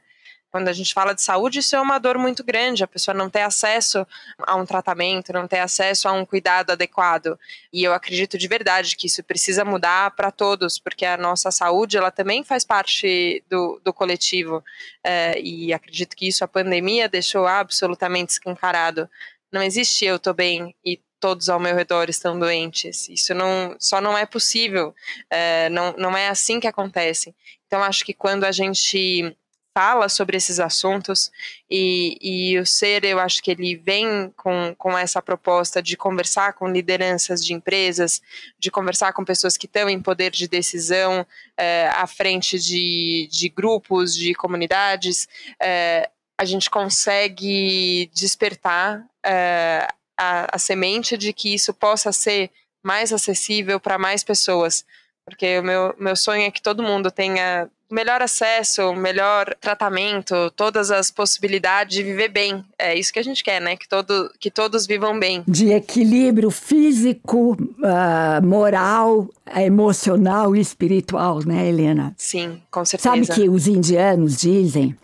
Quando 0.53 0.67
a 0.67 0.71
gente 0.71 0.93
fala 0.93 1.15
de 1.15 1.21
saúde, 1.23 1.57
isso 1.57 1.75
é 1.75 1.81
uma 1.81 1.97
dor 1.97 2.15
muito 2.19 2.43
grande. 2.43 2.83
A 2.83 2.87
pessoa 2.87 3.17
não 3.17 3.27
tem 3.27 3.41
acesso 3.41 4.05
a 4.37 4.55
um 4.55 4.67
tratamento, 4.67 5.33
não 5.33 5.47
tem 5.47 5.59
acesso 5.59 6.07
a 6.07 6.11
um 6.11 6.23
cuidado 6.23 6.69
adequado. 6.69 7.39
E 7.73 7.83
eu 7.83 7.91
acredito 7.91 8.37
de 8.37 8.47
verdade 8.47 8.95
que 8.95 9.07
isso 9.07 9.23
precisa 9.23 9.65
mudar 9.65 10.11
para 10.11 10.29
todos, 10.29 10.77
porque 10.77 11.07
a 11.07 11.17
nossa 11.17 11.49
saúde 11.49 11.97
ela 11.97 12.11
também 12.11 12.43
faz 12.43 12.63
parte 12.63 13.43
do, 13.49 13.81
do 13.83 13.91
coletivo. 13.91 14.63
É, 15.03 15.41
e 15.41 15.73
acredito 15.73 16.15
que 16.15 16.27
isso 16.27 16.43
a 16.43 16.47
pandemia 16.47 17.09
deixou 17.09 17.47
absolutamente 17.47 18.33
escancarado. 18.33 19.09
Não 19.51 19.63
existe 19.63 20.05
eu 20.05 20.17
estou 20.17 20.35
bem 20.35 20.75
e 20.85 21.01
todos 21.19 21.49
ao 21.49 21.59
meu 21.59 21.75
redor 21.75 22.11
estão 22.11 22.37
doentes. 22.37 23.09
Isso 23.09 23.33
não, 23.33 23.75
só 23.79 23.99
não 23.99 24.15
é 24.15 24.27
possível. 24.27 24.93
É, 25.31 25.67
não, 25.69 25.95
não 25.97 26.15
é 26.15 26.27
assim 26.27 26.59
que 26.59 26.67
acontece. 26.67 27.33
Então, 27.65 27.81
acho 27.81 28.05
que 28.05 28.13
quando 28.13 28.43
a 28.43 28.51
gente 28.51 29.35
fala 29.73 30.07
sobre 30.07 30.37
esses 30.37 30.59
assuntos 30.59 31.31
e, 31.69 32.17
e 32.21 32.59
o 32.59 32.65
ser, 32.65 33.03
eu 33.03 33.19
acho 33.19 33.41
que 33.41 33.49
ele 33.49 33.75
vem 33.75 34.31
com, 34.37 34.75
com 34.77 34.95
essa 34.97 35.21
proposta 35.21 35.81
de 35.81 35.97
conversar 35.97 36.53
com 36.53 36.69
lideranças 36.69 37.43
de 37.43 37.53
empresas, 37.53 38.21
de 38.59 38.69
conversar 38.69 39.13
com 39.13 39.25
pessoas 39.25 39.57
que 39.57 39.65
estão 39.65 39.89
em 39.89 39.99
poder 39.99 40.31
de 40.31 40.47
decisão 40.47 41.25
é, 41.57 41.89
à 41.89 42.05
frente 42.05 42.59
de, 42.59 43.27
de 43.31 43.49
grupos, 43.49 44.15
de 44.15 44.33
comunidades, 44.35 45.27
é, 45.59 46.09
a 46.37 46.45
gente 46.45 46.69
consegue 46.69 48.11
despertar 48.13 49.03
é, 49.25 49.87
a, 50.17 50.55
a 50.55 50.59
semente 50.59 51.17
de 51.17 51.33
que 51.33 51.53
isso 51.53 51.73
possa 51.73 52.11
ser 52.11 52.51
mais 52.83 53.11
acessível 53.11 53.79
para 53.79 53.97
mais 53.97 54.23
pessoas. 54.23 54.85
Porque 55.25 55.59
o 55.59 55.63
meu, 55.63 55.95
meu 55.97 56.15
sonho 56.15 56.43
é 56.43 56.51
que 56.51 56.61
todo 56.61 56.83
mundo 56.83 57.09
tenha 57.09 57.69
melhor 57.93 58.21
acesso, 58.21 58.93
melhor 58.93 59.55
tratamento, 59.61 60.51
todas 60.55 60.89
as 60.89 61.11
possibilidades 61.11 61.95
de 61.95 62.03
viver 62.03 62.29
bem. 62.29 62.65
É 62.77 62.97
isso 62.97 63.13
que 63.13 63.19
a 63.19 63.23
gente 63.23 63.43
quer, 63.43 63.61
né? 63.61 63.77
Que, 63.77 63.87
todo, 63.87 64.31
que 64.39 64.49
todos 64.49 64.87
vivam 64.87 65.17
bem. 65.17 65.43
De 65.47 65.71
equilíbrio 65.71 66.49
físico, 66.49 67.53
uh, 67.53 68.45
moral, 68.45 69.29
emocional 69.55 70.55
e 70.55 70.59
espiritual, 70.59 71.39
né, 71.45 71.69
Helena? 71.69 72.13
Sim, 72.17 72.61
com 72.71 72.83
certeza. 72.83 73.09
Sabe 73.09 73.27
que 73.27 73.47
os 73.47 73.67
indianos 73.67 74.37
dizem 74.37 74.97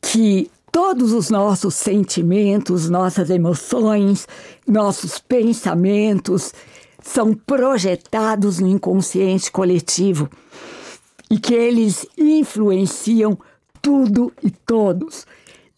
que 0.00 0.50
todos 0.72 1.12
os 1.12 1.28
nossos 1.28 1.74
sentimentos, 1.74 2.88
nossas 2.88 3.28
emoções, 3.28 4.26
nossos 4.66 5.18
pensamentos 5.18 6.52
são 7.02 7.34
projetados 7.34 8.58
no 8.58 8.66
inconsciente 8.66 9.50
coletivo 9.50 10.28
e 11.30 11.38
que 11.38 11.54
eles 11.54 12.06
influenciam 12.16 13.38
tudo 13.82 14.32
e 14.42 14.50
todos. 14.50 15.26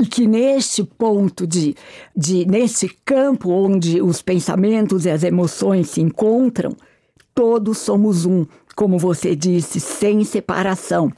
E 0.00 0.06
que 0.06 0.26
neste 0.28 0.84
ponto 0.84 1.46
de, 1.46 1.74
de 2.16 2.46
nesse 2.46 2.88
campo 3.04 3.50
onde 3.50 4.00
os 4.00 4.22
pensamentos 4.22 5.04
e 5.04 5.10
as 5.10 5.24
emoções 5.24 5.90
se 5.90 6.00
encontram, 6.00 6.76
todos 7.34 7.78
somos 7.78 8.24
um, 8.24 8.46
como 8.76 8.96
você 8.96 9.34
disse, 9.34 9.80
sem 9.80 10.24
separação. 10.24 11.12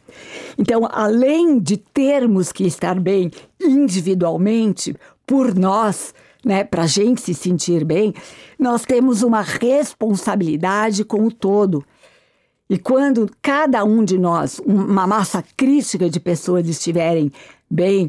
Então, 0.56 0.88
além 0.90 1.58
de 1.58 1.76
termos 1.76 2.52
que 2.52 2.64
estar 2.64 2.98
bem 2.98 3.30
individualmente, 3.60 4.96
por 5.26 5.54
nós, 5.54 6.14
né, 6.44 6.64
para 6.64 6.82
a 6.82 6.86
gente 6.86 7.20
se 7.20 7.34
sentir 7.34 7.84
bem, 7.84 8.14
nós 8.58 8.84
temos 8.84 9.22
uma 9.22 9.42
responsabilidade 9.42 11.04
com 11.04 11.26
o 11.26 11.30
todo. 11.30 11.84
E 12.70 12.78
quando 12.78 13.28
cada 13.42 13.82
um 13.84 14.04
de 14.04 14.16
nós, 14.16 14.60
uma 14.64 15.04
massa 15.04 15.44
crítica 15.56 16.08
de 16.08 16.20
pessoas 16.20 16.68
estiverem 16.68 17.32
bem, 17.68 18.08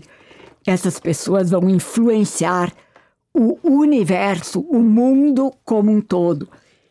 essas 0.67 0.99
pessoas 0.99 1.49
vão 1.49 1.67
influenciar 1.67 2.71
o 3.33 3.57
universo, 3.63 4.59
o 4.69 4.77
mundo 4.77 5.51
como 5.65 5.91
um 5.91 5.99
todo. 5.99 6.47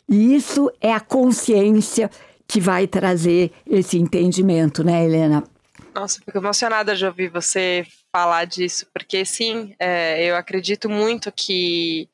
E 0.09 0.35
isso 0.35 0.69
é 0.81 0.93
a 0.93 0.99
consciência 0.99 2.11
que 2.49 2.61
vai 2.61 2.89
trazer 2.89 3.53
esse 3.65 3.97
entendimento, 3.97 4.83
né, 4.83 5.05
Helena? 5.05 5.45
Nossa, 5.95 6.21
fico 6.25 6.39
emocionada 6.39 6.97
de 6.97 7.07
ouvir 7.07 7.29
você 7.29 7.87
falar 8.13 8.47
disso, 8.47 8.85
porque 8.93 9.25
sim, 9.25 9.77
é, 9.79 10.29
eu 10.29 10.35
acredito 10.35 10.91
muito 10.91 11.31
que 11.31 12.09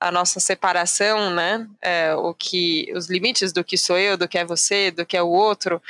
a 0.00 0.10
nossa 0.10 0.40
separação, 0.40 1.30
né? 1.34 1.68
É, 1.82 2.14
o 2.14 2.32
que 2.32 2.90
os 2.96 3.08
limites 3.08 3.52
do 3.52 3.62
que 3.62 3.76
sou 3.76 3.98
eu, 3.98 4.16
do 4.16 4.26
que 4.26 4.38
é 4.38 4.44
você, 4.44 4.90
do 4.90 5.04
que 5.04 5.16
é 5.16 5.22
o 5.22 5.28
outro, 5.28 5.80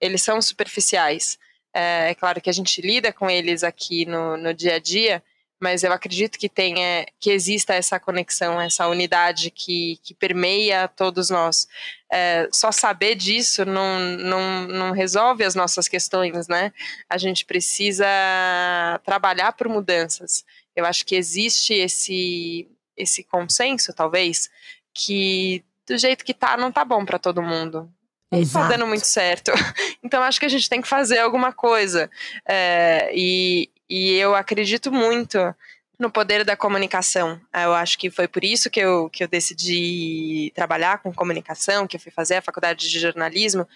eles 0.00 0.22
são 0.22 0.42
superficiais. 0.42 1.38
É, 1.72 2.10
é 2.10 2.14
claro 2.14 2.40
que 2.40 2.50
a 2.50 2.52
gente 2.52 2.82
lida 2.82 3.12
com 3.12 3.30
eles 3.30 3.62
aqui 3.62 4.04
no, 4.04 4.36
no 4.36 4.52
dia 4.52 4.74
a 4.74 4.78
dia, 4.80 5.22
mas 5.60 5.84
eu 5.84 5.92
acredito 5.92 6.38
que 6.38 6.48
tenha, 6.48 7.06
que 7.20 7.30
exista 7.30 7.74
essa 7.74 8.00
conexão, 8.00 8.60
essa 8.60 8.88
unidade 8.88 9.50
que, 9.50 9.98
que 10.02 10.14
permeia 10.14 10.88
todos 10.88 11.30
nós. 11.30 11.68
É, 12.10 12.48
só 12.50 12.72
saber 12.72 13.14
disso 13.14 13.64
não, 13.64 14.00
não, 14.00 14.66
não 14.66 14.90
resolve 14.90 15.44
as 15.44 15.54
nossas 15.54 15.86
questões, 15.86 16.48
né? 16.48 16.72
A 17.08 17.18
gente 17.18 17.44
precisa 17.44 18.06
trabalhar 19.04 19.52
por 19.52 19.68
mudanças. 19.68 20.44
Eu 20.74 20.84
acho 20.86 21.04
que 21.04 21.14
existe 21.14 21.74
esse 21.74 22.66
esse 23.00 23.24
consenso, 23.24 23.92
talvez, 23.92 24.50
que 24.94 25.64
do 25.86 25.98
jeito 25.98 26.24
que 26.24 26.34
tá, 26.34 26.56
não 26.56 26.70
tá 26.70 26.84
bom 26.84 27.04
para 27.04 27.18
todo 27.18 27.42
mundo. 27.42 27.90
Não 28.30 28.46
tá 28.46 28.68
dando 28.68 28.86
muito 28.86 29.06
certo. 29.06 29.50
Então 30.02 30.22
acho 30.22 30.40
que 30.40 30.46
a 30.46 30.48
gente 30.48 30.68
tem 30.68 30.80
que 30.80 30.88
fazer 30.88 31.18
alguma 31.18 31.52
coisa. 31.52 32.10
É, 32.48 33.10
e, 33.14 33.70
e 33.88 34.12
eu 34.14 34.34
acredito 34.34 34.90
muito 34.90 35.38
no 35.98 36.10
poder 36.10 36.42
da 36.42 36.56
comunicação. 36.56 37.38
Eu 37.52 37.74
acho 37.74 37.98
que 37.98 38.10
foi 38.10 38.26
por 38.26 38.42
isso 38.42 38.70
que 38.70 38.80
eu, 38.80 39.10
que 39.10 39.22
eu 39.22 39.28
decidi 39.28 40.50
trabalhar 40.54 40.98
com 41.02 41.12
comunicação, 41.12 41.86
que 41.86 41.96
eu 41.96 42.00
fui 42.00 42.10
fazer 42.10 42.36
a 42.36 42.42
faculdade 42.42 42.88
de 42.88 42.98
jornalismo, 42.98 43.68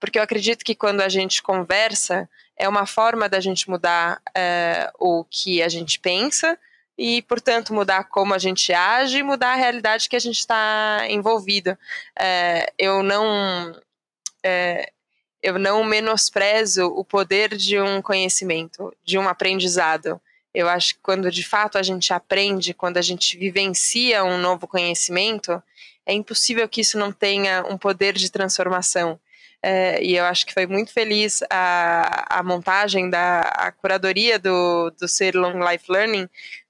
porque 0.00 0.18
eu 0.18 0.22
acredito 0.22 0.64
que 0.64 0.74
quando 0.74 1.00
a 1.00 1.08
gente 1.08 1.40
conversa, 1.40 2.28
é 2.56 2.68
uma 2.68 2.84
forma 2.84 3.28
da 3.28 3.38
gente 3.38 3.70
mudar 3.70 4.20
é, 4.34 4.90
o 4.98 5.24
que 5.24 5.62
a 5.62 5.68
gente 5.68 6.00
pensa 6.00 6.58
e, 6.98 7.22
portanto, 7.22 7.72
mudar 7.72 8.04
como 8.04 8.34
a 8.34 8.38
gente 8.38 8.72
age 8.72 9.18
e 9.18 9.22
mudar 9.22 9.52
a 9.52 9.56
realidade 9.56 10.08
que 10.08 10.16
a 10.16 10.18
gente 10.18 10.38
está 10.38 11.06
envolvido. 11.08 11.78
É, 12.18 12.72
eu 12.76 13.04
não. 13.04 13.80
É, 14.42 14.90
eu 15.40 15.56
não 15.56 15.84
menosprezo 15.84 16.86
o 16.86 17.04
poder 17.04 17.56
de 17.56 17.80
um 17.80 18.02
conhecimento, 18.02 18.92
de 19.04 19.16
um 19.16 19.28
aprendizado. 19.28 20.20
Eu 20.52 20.68
acho 20.68 20.94
que 20.94 21.00
quando 21.00 21.30
de 21.30 21.44
fato 21.46 21.78
a 21.78 21.82
gente 21.82 22.12
aprende, 22.12 22.74
quando 22.74 22.96
a 22.96 23.02
gente 23.02 23.36
vivencia 23.36 24.24
um 24.24 24.36
novo 24.36 24.66
conhecimento, 24.66 25.62
é 26.04 26.12
impossível 26.12 26.68
que 26.68 26.80
isso 26.80 26.98
não 26.98 27.12
tenha 27.12 27.64
um 27.68 27.78
poder 27.78 28.14
de 28.14 28.32
transformação. 28.32 29.20
É, 29.62 30.02
e 30.02 30.16
eu 30.16 30.24
acho 30.24 30.46
que 30.46 30.54
foi 30.54 30.66
muito 30.66 30.92
feliz 30.92 31.42
a, 31.50 32.38
a 32.38 32.42
montagem 32.42 33.10
da 33.10 33.40
a 33.40 33.72
curadoria 33.72 34.38
do, 34.38 34.90
do 34.90 35.08
Ser 35.08 35.34
Long 35.36 35.58
Life 35.68 35.90
Learning 35.90 36.28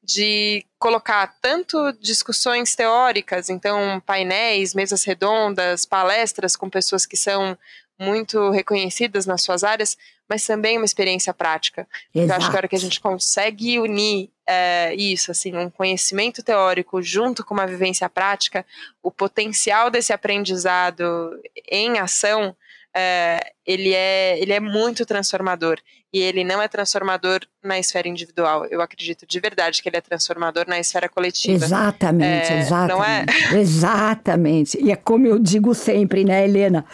de 0.09 0.65
colocar 0.79 1.37
tanto 1.43 1.93
discussões 2.01 2.75
teóricas, 2.75 3.51
então 3.51 4.01
painéis, 4.07 4.73
mesas 4.73 5.05
redondas, 5.05 5.85
palestras 5.85 6.57
com 6.57 6.71
pessoas 6.71 7.05
que 7.05 7.17
são 7.17 7.59
muito 7.99 8.49
reconhecidas 8.51 9.27
nas 9.27 9.43
suas 9.43 9.63
áreas, 9.63 9.99
mas 10.27 10.47
também 10.47 10.79
uma 10.79 10.87
experiência 10.87 11.35
prática. 11.35 11.87
Eu 12.15 12.33
acho 12.33 12.49
que 12.49 12.57
a 12.57 12.59
hora 12.59 12.69
que 12.69 12.77
a 12.77 12.81
gente 12.81 13.01
consegue 13.01 13.79
unir 13.79 14.31
é, 14.47 14.95
isso, 14.95 15.31
assim, 15.31 15.55
um 15.55 15.69
conhecimento 15.69 16.43
teórico 16.43 17.03
junto 17.03 17.45
com 17.45 17.53
uma 17.53 17.67
vivência 17.67 18.09
prática, 18.09 18.65
o 19.03 19.11
potencial 19.11 19.91
desse 19.91 20.13
aprendizado 20.13 21.39
em 21.71 21.99
ação 21.99 22.57
é, 22.97 23.53
ele, 23.67 23.95
é, 23.95 24.39
ele 24.41 24.55
é 24.55 24.61
muito 24.61 25.05
transformador. 25.05 25.79
E 26.13 26.21
ele 26.21 26.43
não 26.43 26.63
é 26.63 26.69
transformador 26.69 27.41
na 27.63 27.79
esfera 27.79 28.09
individual. 28.09 28.65
Eu 28.67 28.81
acredito 28.81 29.27
de 29.27 29.41
verdade 29.41 29.83
que 29.83 29.89
ele 29.89 29.99
é 29.99 30.01
transformador 30.01 30.65
na 30.67 30.79
esfera 30.79 31.09
coletiva. 31.09 31.65
Exatamente, 31.65 32.53
é, 32.53 32.61
exatamente. 32.61 32.97
Não 32.97 33.05
é? 33.05 33.61
Exatamente. 33.61 34.83
E 34.83 34.91
é 34.91 34.97
como 34.97 35.27
eu 35.27 35.39
digo 35.39 35.75
sempre, 35.75 36.25
né, 36.25 36.45
Helena? 36.45 36.85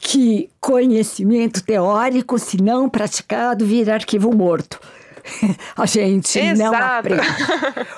Que 0.00 0.50
conhecimento 0.60 1.62
teórico, 1.62 2.38
se 2.38 2.60
não 2.62 2.88
praticado, 2.88 3.66
vira 3.66 3.94
arquivo 3.94 4.34
morto. 4.34 4.80
a 5.76 5.86
gente 5.86 6.38
Exato. 6.38 6.72
não 6.72 6.74
aprende. 6.74 7.26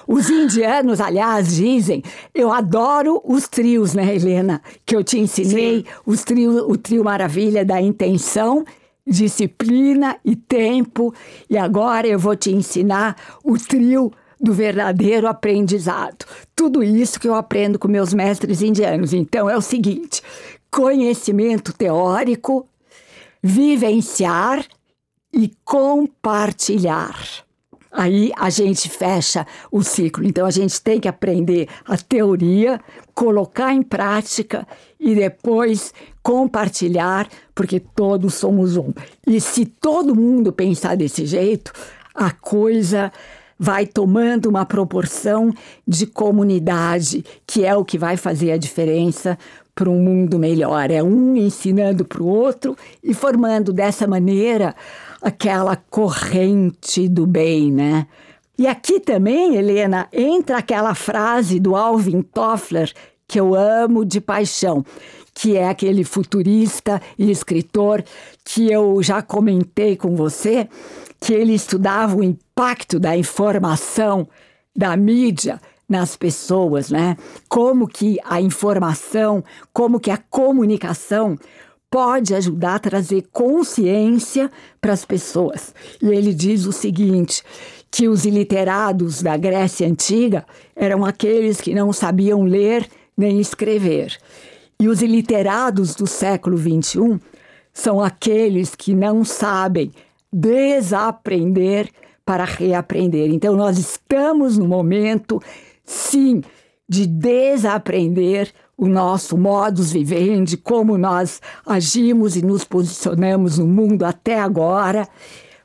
Os 0.07 0.31
indianos, 0.31 1.01
aliás, 1.01 1.57
dizem, 1.57 2.03
eu 2.35 2.53
adoro 2.53 3.21
os 3.25 3.49
trios, 3.49 3.95
né, 3.95 4.15
Helena? 4.15 4.63
Que 4.85 4.97
eu 4.97 5.03
te 5.03 5.19
ensinei, 5.19 5.85
os 6.05 6.23
trio, 6.23 6.71
o 6.71 6.77
trio 6.77 7.05
maravilha 7.05 7.65
da 7.65 7.81
intenção, 7.81 8.65
disciplina 9.07 10.19
e 10.25 10.35
tempo. 10.35 11.15
E 11.49 11.57
agora 11.57 12.07
eu 12.07 12.19
vou 12.19 12.35
te 12.35 12.51
ensinar 12.51 13.17
o 13.45 13.57
trio 13.57 14.13
do 14.41 14.53
verdadeiro 14.53 15.27
aprendizado. 15.27 16.27
Tudo 16.55 16.83
isso 16.83 17.21
que 17.21 17.29
eu 17.29 17.35
aprendo 17.35 17.79
com 17.79 17.89
meus 17.89 18.13
mestres 18.13 18.63
indianos. 18.63 19.13
Então 19.13 19.49
é 19.49 19.57
o 19.57 19.63
seguinte: 19.63 20.23
conhecimento 20.71 21.73
teórico, 21.73 22.69
vivenciar 23.43 24.65
e 25.33 25.53
compartilhar. 25.65 27.47
Aí 27.97 28.31
a 28.37 28.51
gente 28.51 28.91
fecha 28.91 29.47
o 29.73 29.83
ciclo. 29.83 30.23
Então 30.23 30.47
a 30.47 30.51
gente 30.51 30.81
tem 30.83 31.01
que 31.01 31.09
aprender 31.09 31.67
a 31.87 31.97
teoria, 31.97 32.79
colocar 33.15 33.73
em 33.73 33.83
prática 33.83 34.69
e 35.01 35.15
depois 35.15 35.95
compartilhar, 36.27 37.29
porque 37.55 37.79
todos 37.79 38.35
somos 38.35 38.77
um. 38.77 38.93
E 39.25 39.41
se 39.41 39.65
todo 39.65 40.13
mundo 40.13 40.53
pensar 40.53 40.97
desse 40.97 41.25
jeito, 41.25 41.73
a 42.13 42.33
coisa 42.33 43.13
vai 43.57 43.87
tomando 43.87 44.47
uma 44.47 44.67
proporção 44.67 45.55
de 45.87 46.05
comunidade, 46.05 47.25
que 47.47 47.65
é 47.65 47.77
o 47.77 47.85
que 47.85 47.97
vai 47.97 48.17
fazer 48.17 48.51
a 48.51 48.57
diferença 48.57 49.39
para 49.73 49.89
um 49.89 50.01
mundo 50.01 50.37
melhor. 50.37 50.91
É 50.91 51.01
um 51.01 51.37
ensinando 51.37 52.05
para 52.05 52.21
o 52.21 52.27
outro 52.27 52.77
e 53.05 53.15
formando 53.15 53.73
dessa 53.73 54.05
maneira 54.05 54.75
aquela 55.23 55.77
corrente 55.77 57.09
do 57.09 57.25
bem, 57.25 57.71
né? 57.71 58.05
E 58.59 58.67
aqui 58.67 58.99
também, 58.99 59.55
Helena, 59.55 60.09
entra 60.13 60.59
aquela 60.59 60.93
frase 60.93 61.61
do 61.61 61.77
Alvin 61.77 62.21
Toffler 62.21 62.93
que 63.29 63.41
eu 63.41 63.55
amo 63.55 64.05
de 64.05 64.21
paixão, 64.21 64.85
que 65.39 65.55
é 65.55 65.69
aquele 65.69 66.03
futurista 66.03 67.01
e 67.19 67.31
escritor 67.31 68.03
que 68.43 68.73
eu 68.73 69.03
já 69.03 69.21
comentei 69.21 69.95
com 69.95 70.17
você, 70.17 70.67
que 71.21 71.35
ele 71.35 71.53
estudava 71.53 72.17
o 72.17 72.25
impacto 72.25 72.99
da 72.99 73.15
informação 73.15 74.27
da 74.75 74.97
mídia 74.97 75.61
nas 75.87 76.17
pessoas, 76.17 76.91
né? 76.91 77.19
Como 77.51 77.87
que 77.87 78.19
a 78.25 78.41
informação, 78.41 79.45
como 79.75 80.01
que 80.01 80.11
a 80.11 80.17
comunicação 80.17 81.39
pode 81.91 82.35
ajudar 82.35 82.77
a 82.77 82.81
trazer 82.81 83.27
consciência 83.31 84.51
para 84.81 84.95
as 84.95 85.05
pessoas. 85.05 85.75
E 86.01 86.09
ele 86.09 86.33
diz 86.33 86.65
o 86.65 86.73
seguinte: 86.73 87.43
que 87.91 88.09
os 88.09 88.25
iliterados 88.25 89.23
da 89.23 89.37
Grécia 89.37 89.87
Antiga 89.87 90.47
eram 90.75 91.05
aqueles 91.05 91.61
que 91.61 91.75
não 91.75 91.93
sabiam 91.93 92.43
ler 92.43 92.89
nem 93.15 93.39
escrever. 93.39 94.19
E 94.79 94.89
os 94.89 95.01
iliterados 95.03 95.95
do 95.95 96.07
século 96.07 96.57
XXI 96.57 97.19
são 97.73 98.01
aqueles 98.01 98.75
que 98.75 98.95
não 98.95 99.25
sabem 99.25 99.91
desaprender 100.33 101.91
para 102.25 102.45
reaprender. 102.45 103.31
Então, 103.31 103.55
nós 103.55 103.79
estamos 103.79 104.59
no 104.59 104.67
momento, 104.67 105.41
sim, 105.85 106.43
de 106.89 107.07
desaprender 107.07 108.53
o 108.77 108.87
nosso 108.87 109.39
modus 109.39 109.93
vivendi, 109.93 110.57
como 110.57 110.99
nós 110.99 111.41
agimos 111.65 112.37
e 112.37 112.43
nos 112.45 112.65
posicionamos 112.65 113.59
no 113.59 113.67
mundo 113.67 114.05
até 114.05 114.39
agora, 114.39 115.09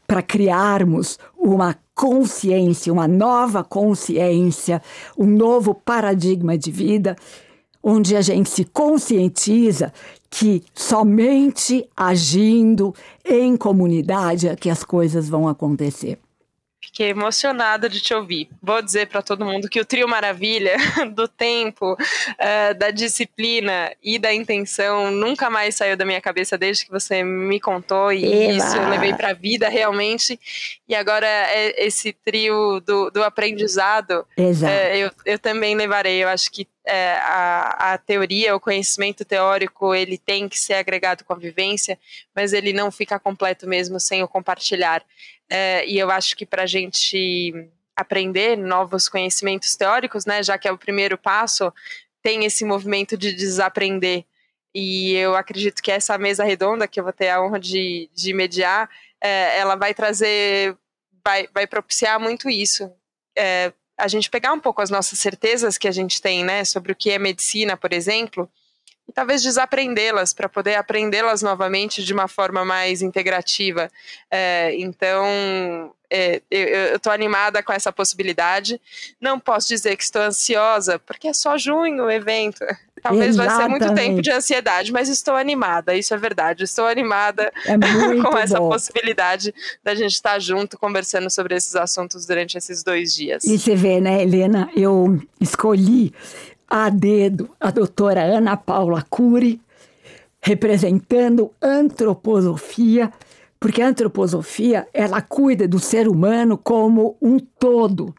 para 0.08 0.22
criarmos 0.22 1.20
uma 1.38 1.76
consciência, 1.96 2.92
uma 2.92 3.08
nova 3.08 3.64
consciência, 3.64 4.82
um 5.18 5.26
novo 5.26 5.74
paradigma 5.74 6.58
de 6.58 6.72
vida, 6.72 7.16
onde 7.84 8.16
a 8.16 8.22
gente 8.22 8.50
se 8.50 8.64
conscientiza 8.64 9.94
que 10.30 10.64
somente 10.74 11.86
agindo 11.96 12.96
em 13.26 13.58
comunidade 13.58 14.48
é 14.48 14.56
que 14.56 14.70
as 14.70 14.84
coisas 14.84 15.28
vão 15.28 15.48
acontecer. 15.48 16.18
Fiquei 16.84 17.10
emocionada 17.10 17.88
de 17.88 18.02
te 18.02 18.14
ouvir. 18.14 18.50
Vou 18.62 18.82
dizer 18.82 19.08
para 19.08 19.22
todo 19.22 19.46
mundo 19.46 19.70
que 19.70 19.80
o 19.80 19.86
trio 19.86 20.08
maravilha 20.08 20.76
do 21.14 21.28
tempo, 21.28 21.94
uh, 21.94 22.78
da 22.78 22.90
disciplina 22.90 23.94
e 24.02 24.18
da 24.18 24.34
intenção 24.34 25.12
nunca 25.12 25.50
mais 25.50 25.76
saiu 25.76 25.96
da 25.96 26.04
minha 26.04 26.20
cabeça 26.20 26.58
desde 26.58 26.86
que 26.86 26.92
você 26.92 27.24
me 27.24 27.60
contou 27.60 28.12
e 28.12 28.26
Eba. 28.26 28.54
isso 28.54 28.76
eu 28.76 28.90
levei 28.90 29.14
para 29.14 29.30
a 29.30 29.34
vida 29.34 29.70
realmente. 29.70 30.40
E 30.90 30.96
agora 30.96 31.28
é 31.28 31.86
esse 31.86 32.14
trio 32.14 32.82
do, 32.82 33.12
do 33.12 33.24
aprendizado, 33.24 34.26
uh, 34.38 34.96
eu, 34.96 35.12
eu 35.26 35.38
também 35.38 35.76
levarei. 35.76 36.24
Eu 36.24 36.30
acho 36.30 36.52
que 36.52 36.68
é, 36.86 37.14
a, 37.18 37.94
a, 37.94 37.98
teoria, 37.98 38.56
o 38.56 38.60
conhecimento 38.60 39.24
teórico, 39.24 39.94
ele 39.94 40.18
tem 40.18 40.50
que 40.50 40.60
ser 40.60 40.74
agregado 40.76 41.24
com 41.24 41.34
a 41.34 41.38
vivência, 41.38 41.98
mas 42.36 42.54
ele 42.54 42.74
não 42.74 42.92
fica 42.92 43.20
completo 43.20 43.68
mesmo 43.68 44.00
sem 44.00 44.24
o 44.24 44.28
compartilhar. 44.28 45.04
É, 45.50 45.86
e 45.86 46.00
eu 46.00 46.10
acho 46.10 46.36
que 46.36 46.46
para 46.46 46.64
a 46.64 46.68
gente 46.68 47.54
aprender 47.96 48.58
novos 48.58 49.08
conhecimentos 49.08 49.76
teóricos, 49.76 50.26
né, 50.26 50.42
já 50.42 50.58
que 50.58 50.68
é 50.68 50.72
o 50.72 50.78
primeiro 50.78 51.18
passo, 51.18 51.72
tem 52.22 52.46
esse 52.46 52.66
movimento 52.66 53.18
de 53.18 53.34
desaprender. 53.34 54.26
E 54.74 55.14
eu 55.14 55.36
acredito 55.36 55.82
que 55.82 55.92
essa 55.92 56.18
mesa 56.18 56.44
redonda, 56.44 56.88
que 56.88 57.00
eu 57.00 57.04
vou 57.04 57.14
ter 57.14 57.30
a 57.30 57.44
honra 57.44 57.60
de, 57.60 58.10
de 58.14 58.34
mediar, 58.34 58.90
é, 59.20 59.60
ela 59.60 59.76
vai 59.76 59.94
trazer, 59.94 60.76
vai, 61.24 61.48
vai 61.54 61.68
propiciar 61.68 62.20
muito 62.20 62.50
isso. 62.50 62.92
É, 63.38 63.74
a 63.98 64.08
gente 64.08 64.30
pegar 64.30 64.54
um 64.54 64.60
pouco 64.60 64.82
as 64.82 64.90
nossas 64.90 65.20
certezas 65.20 65.78
que 65.78 65.88
a 65.88 65.92
gente 65.92 66.22
tem, 66.22 66.44
né, 66.44 66.64
sobre 66.66 66.92
o 66.92 66.96
que 66.96 67.12
é 67.12 67.20
medicina, 67.20 67.78
por 67.78 67.94
exemplo, 67.94 68.50
e 69.08 69.12
talvez 69.12 69.44
desaprendê-las 69.44 70.34
para 70.34 70.48
poder 70.48 70.76
aprendê-las 70.76 71.42
novamente 71.42 72.04
de 72.04 72.14
uma 72.14 72.28
forma 72.28 72.64
mais 72.64 73.02
integrativa. 73.02 73.92
É, 74.30 74.74
então, 74.76 75.94
é, 76.10 76.42
eu 76.50 76.96
estou 76.96 77.12
animada 77.12 77.62
com 77.64 77.74
essa 77.74 77.92
possibilidade. 77.92 78.80
Não 79.20 79.40
posso 79.40 79.68
dizer 79.68 79.96
que 79.98 80.04
estou 80.04 80.22
ansiosa, 80.22 81.00
porque 81.00 81.28
é 81.28 81.34
só 81.34 81.58
junho 81.58 82.06
o 82.06 82.12
evento. 82.12 82.66
Talvez 83.02 83.30
Exatamente. 83.30 83.58
vai 83.58 83.80
ser 83.80 83.86
muito 83.88 83.96
tempo 83.96 84.22
de 84.22 84.32
ansiedade, 84.32 84.92
mas 84.92 85.10
estou 85.10 85.36
animada, 85.36 85.96
isso 85.96 86.14
é 86.14 86.18
verdade. 86.18 86.64
Estou 86.64 86.86
animada 86.86 87.52
é 87.66 87.76
com 88.22 88.38
essa 88.38 88.60
bom. 88.60 88.70
possibilidade 88.70 89.54
da 89.84 89.96
gente 89.96 90.12
estar 90.12 90.40
junto 90.40 90.78
conversando 90.78 91.30
sobre 91.30 91.56
esses 91.56 91.76
assuntos 91.76 92.26
durante 92.28 92.58
esses 92.58 92.84
dois 92.84 93.14
dias. 93.14 93.44
E 93.44 93.58
você 93.58 93.76
vê, 93.76 94.00
né, 94.00 94.22
Helena? 94.22 94.70
Eu 94.76 95.20
escolhi 95.40 96.14
a 96.70 96.90
dedo 96.90 97.50
a 97.60 97.72
doutora 97.72 98.22
Ana 98.22 98.56
Paula 98.56 99.04
Cury, 99.10 99.60
representando 100.40 101.52
antroposofia, 101.62 103.12
porque 103.60 103.82
a 103.82 103.88
antroposofia 103.88 104.88
ela 104.94 105.22
cuida 105.22 105.68
do 105.68 105.80
ser 105.80 106.08
humano 106.08 106.58
como 106.58 107.18
um 107.22 107.40
todo. 107.40 108.14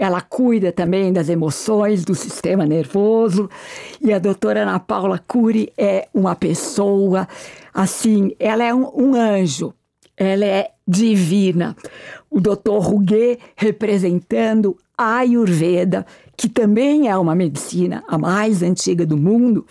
Ela 0.00 0.22
cuida 0.22 0.72
também 0.72 1.12
das 1.12 1.28
emoções, 1.28 2.06
do 2.06 2.14
sistema 2.14 2.64
nervoso. 2.64 3.50
E 4.00 4.14
a 4.14 4.18
doutora 4.18 4.62
Ana 4.62 4.80
Paula 4.80 5.18
Cury 5.18 5.70
é 5.76 6.08
uma 6.14 6.34
pessoa, 6.34 7.28
assim, 7.74 8.34
ela 8.38 8.64
é 8.64 8.72
um, 8.72 8.90
um 8.94 9.14
anjo, 9.14 9.74
ela 10.16 10.46
é 10.46 10.70
divina. 10.88 11.76
O 12.30 12.40
doutor 12.40 12.78
Ruguet 12.78 13.40
representando 13.54 14.74
a 14.96 15.18
Ayurveda, 15.18 16.06
que 16.34 16.48
também 16.48 17.06
é 17.06 17.16
uma 17.18 17.34
medicina 17.34 18.02
a 18.08 18.16
mais 18.16 18.62
antiga 18.62 19.04
do 19.04 19.18
mundo, 19.18 19.66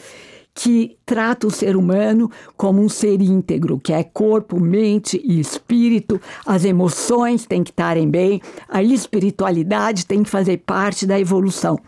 que 0.61 0.97
trata 1.05 1.47
o 1.47 1.51
ser 1.51 1.77
humano 1.77 2.29
como 2.57 2.81
um 2.81 2.89
ser 2.89 3.21
íntegro, 3.21 3.79
que 3.79 3.93
é 3.93 4.03
corpo, 4.03 4.59
mente 4.59 5.19
e 5.23 5.39
espírito, 5.39 6.19
as 6.45 6.65
emoções 6.65 7.45
têm 7.45 7.63
que 7.63 7.69
estarem 7.69 8.09
bem, 8.09 8.41
a 8.67 8.83
espiritualidade 8.83 10.05
tem 10.05 10.21
que 10.21 10.29
fazer 10.29 10.57
parte 10.57 11.05
da 11.05 11.17
evolução. 11.17 11.79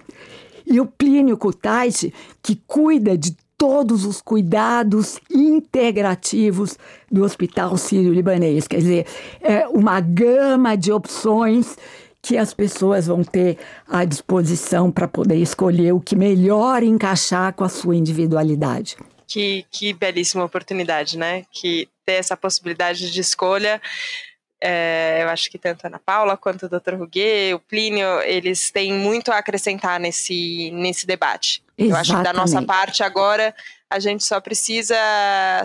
E 0.65 0.79
o 0.79 0.85
Plínio 0.85 1.37
Kutaisi, 1.37 2.13
que 2.41 2.61
cuida 2.65 3.17
de 3.17 3.35
todos 3.57 4.05
os 4.05 4.21
cuidados 4.21 5.19
integrativos 5.29 6.77
do 7.11 7.25
Hospital 7.25 7.75
Sírio-Libanês, 7.75 8.69
quer 8.69 8.77
dizer, 8.77 9.05
é 9.41 9.67
uma 9.67 9.99
gama 9.99 10.77
de 10.77 10.93
opções 10.93 11.75
que 12.21 12.37
as 12.37 12.53
pessoas 12.53 13.07
vão 13.07 13.23
ter 13.23 13.57
à 13.87 14.05
disposição 14.05 14.91
para 14.91 15.07
poder 15.07 15.37
escolher 15.37 15.93
o 15.93 15.99
que 15.99 16.15
melhor 16.15 16.83
encaixar 16.83 17.53
com 17.53 17.63
a 17.63 17.69
sua 17.69 17.95
individualidade. 17.95 18.97
Que, 19.27 19.65
que 19.71 19.93
belíssima 19.93 20.43
oportunidade, 20.43 21.17
né? 21.17 21.45
Que 21.51 21.87
ter 22.05 22.13
essa 22.13 22.37
possibilidade 22.37 23.11
de 23.11 23.21
escolha 23.21 23.81
é, 24.63 25.23
eu 25.23 25.29
acho 25.29 25.49
que 25.49 25.57
tanto 25.57 25.83
a 25.83 25.87
Ana 25.87 25.99
Paula 25.99 26.37
quanto 26.37 26.67
o 26.67 26.69
Dr. 26.69 26.93
Ruguet, 26.93 27.55
o 27.55 27.59
Plínio, 27.59 28.21
eles 28.21 28.69
têm 28.69 28.93
muito 28.93 29.31
a 29.31 29.37
acrescentar 29.37 29.99
nesse, 29.99 30.69
nesse 30.71 31.07
debate. 31.07 31.63
Exatamente. 31.75 31.89
Eu 31.89 31.97
acho 31.97 32.15
que 32.15 32.23
da 32.23 32.31
nossa 32.31 32.61
parte 32.61 33.01
agora 33.01 33.55
a 33.89 33.99
gente 33.99 34.23
só 34.23 34.39
precisa 34.39 34.95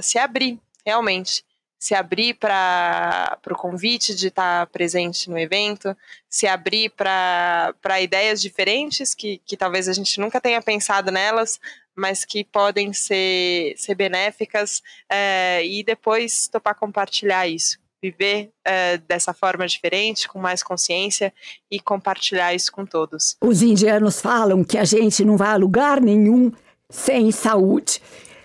se 0.01 0.19
abrir, 0.19 0.59
realmente. 0.85 1.45
Se 1.79 1.95
abrir 1.95 2.35
para 2.35 3.39
o 3.51 3.55
convite 3.55 4.15
de 4.15 4.29
estar 4.29 4.67
presente 4.69 5.29
no 5.31 5.39
evento, 5.39 5.97
se 6.29 6.47
abrir 6.47 6.91
para 6.91 8.01
ideias 8.01 8.41
diferentes 8.41 9.15
que, 9.15 9.41
que 9.45 9.57
talvez 9.57 9.89
a 9.89 9.93
gente 9.93 10.19
nunca 10.21 10.41
tenha 10.41 10.61
pensado 10.63 11.11
nelas, 11.11 11.61
mas 11.95 12.25
que 12.25 12.45
podem 12.45 12.93
ser, 12.93 13.75
ser 13.77 13.95
benéficas 13.95 14.83
é, 15.11 15.65
e 15.65 15.83
depois 15.83 16.49
topar 16.49 16.75
compartilhar 16.75 17.47
isso 17.47 17.79
viver 18.03 18.51
é, 18.65 18.99
dessa 18.99 19.33
forma 19.33 19.67
diferente, 19.67 20.29
com 20.29 20.39
mais 20.39 20.63
consciência 20.63 21.33
e 21.71 21.81
compartilhar 21.81 22.55
isso 22.55 22.71
com 22.71 22.85
todos. 22.85 23.37
Os 23.41 23.63
indianos 23.63 24.21
falam 24.21 24.63
que 24.63 24.79
a 24.79 24.85
gente 24.85 25.25
não 25.25 25.37
vai 25.37 25.49
a 25.49 25.57
lugar 25.57 26.01
nenhum 26.01 26.53
sem 26.91 27.31
saúde. 27.33 28.01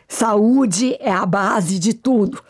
Saúde 0.08 0.96
é 1.00 1.12
a 1.12 1.26
base 1.26 1.80
de 1.80 1.94
tudo. 1.94 2.44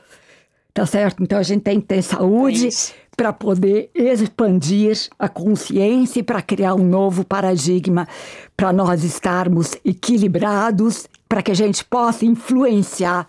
Tá 0.73 0.85
certo? 0.85 1.21
Então 1.21 1.37
a 1.37 1.43
gente 1.43 1.61
tem 1.61 1.81
que 1.81 1.87
ter 1.87 2.01
saúde 2.01 2.67
é 2.67 3.11
para 3.15 3.33
poder 3.33 3.91
expandir 3.93 5.09
a 5.19 5.27
consciência 5.27 6.21
e 6.21 6.23
para 6.23 6.41
criar 6.41 6.75
um 6.75 6.83
novo 6.83 7.25
paradigma, 7.25 8.07
para 8.55 8.71
nós 8.71 9.03
estarmos 9.03 9.75
equilibrados, 9.85 11.07
para 11.27 11.41
que 11.41 11.51
a 11.51 11.53
gente 11.53 11.83
possa 11.83 12.25
influenciar 12.25 13.27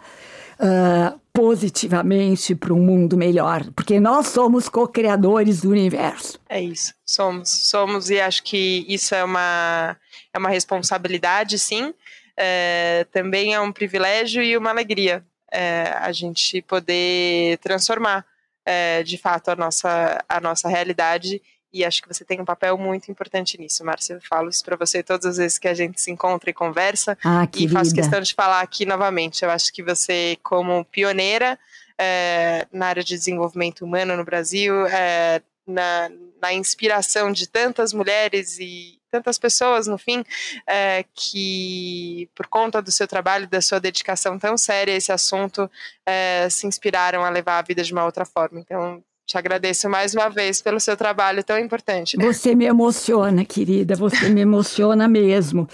uh, 0.55 1.21
positivamente 1.33 2.55
para 2.55 2.73
um 2.73 2.81
mundo 2.81 3.17
melhor, 3.17 3.65
porque 3.75 3.99
nós 3.99 4.29
somos 4.29 4.69
co-criadores 4.69 5.63
do 5.63 5.71
universo. 5.71 6.39
É 6.49 6.61
isso, 6.61 6.95
somos, 7.05 7.49
somos 7.69 8.09
e 8.09 8.21
acho 8.21 8.43
que 8.45 8.87
isso 8.89 9.15
é 9.15 9.25
uma 9.25 9.97
é 10.33 10.39
uma 10.39 10.49
responsabilidade, 10.49 11.59
sim. 11.59 11.93
É, 12.35 13.07
também 13.13 13.53
é 13.53 13.61
um 13.61 13.73
privilégio 13.73 14.43
e 14.43 14.57
uma 14.57 14.71
alegria 14.71 15.23
é, 15.53 15.93
a 15.99 16.11
gente 16.13 16.63
poder 16.63 17.59
transformar 17.59 18.25
é, 18.65 19.03
de 19.03 19.19
fato 19.19 19.51
a 19.51 19.57
nossa 19.57 20.25
a 20.29 20.41
nossa 20.41 20.69
realidade 20.69 21.43
e 21.73 21.85
acho 21.85 22.03
que 22.03 22.09
você 22.09 22.25
tem 22.25 22.39
um 22.41 22.45
papel 22.45 22.77
muito 22.77 23.11
importante 23.11 23.59
nisso, 23.59 23.83
Márcia. 23.83 24.15
Eu 24.15 24.21
falo 24.21 24.51
isso 24.51 24.63
para 24.63 24.77
você 24.77 25.03
todas 25.03 25.25
as 25.25 25.37
vezes 25.39 25.57
que 25.57 25.67
a 25.67 25.73
gente 25.73 26.01
se 26.01 26.11
encontra 26.11 26.51
e 26.51 26.53
conversa. 26.53 27.17
Ah, 27.25 27.49
e 27.57 27.67
faço 27.67 27.95
questão 27.95 28.21
de 28.21 28.35
falar 28.35 28.61
aqui 28.61 28.85
novamente. 28.85 29.43
Eu 29.43 29.51
acho 29.51 29.73
que 29.73 29.83
você, 29.83 30.37
como 30.43 30.85
pioneira 30.85 31.59
é, 31.99 32.67
na 32.71 32.89
área 32.89 33.03
de 33.03 33.15
desenvolvimento 33.15 33.87
humano 33.87 34.17
no 34.17 34.25
Brasil, 34.25 34.87
é, 34.87 35.41
na, 35.67 36.11
na, 36.41 36.53
inspiração 36.53 37.33
de 37.33 37.49
tantas 37.49 37.95
mulheres 37.95 38.59
e 38.59 38.99
tantas 39.13 39.39
pessoas, 39.39 39.87
no 39.87 39.99
fim, 39.99 40.25
é, 40.67 41.05
que, 41.15 42.29
por 42.35 42.47
conta 42.47 42.81
do 42.81 42.91
seu 42.91 43.07
trabalho, 43.07 43.47
da 43.47 43.61
sua 43.61 43.79
dedicação 43.79 44.39
tão 44.39 44.57
séria 44.57 44.95
a 44.95 44.97
esse 44.97 45.13
assunto, 45.13 45.71
é, 46.07 46.49
se 46.51 46.67
inspiraram 46.67 47.23
a 47.23 47.29
levar 47.29 47.59
a 47.59 47.63
vida 47.63 47.85
de 47.85 47.93
uma 47.93 48.07
outra 48.07 48.25
forma. 48.25 48.59
Então, 48.59 49.05
te 49.27 49.39
agradeço 49.39 49.89
mais 49.89 50.15
uma 50.15 50.29
vez 50.29 50.61
pelo 50.61 50.81
seu 50.81 50.97
trabalho 50.97 51.45
tão 51.45 51.59
importante. 51.59 52.17
Você 52.17 52.55
me 52.55 52.65
emociona, 52.65 53.45
querida, 53.45 53.95
você 53.95 54.29
me 54.29 54.41
emociona 54.41 55.07
mesmo. 55.07 55.69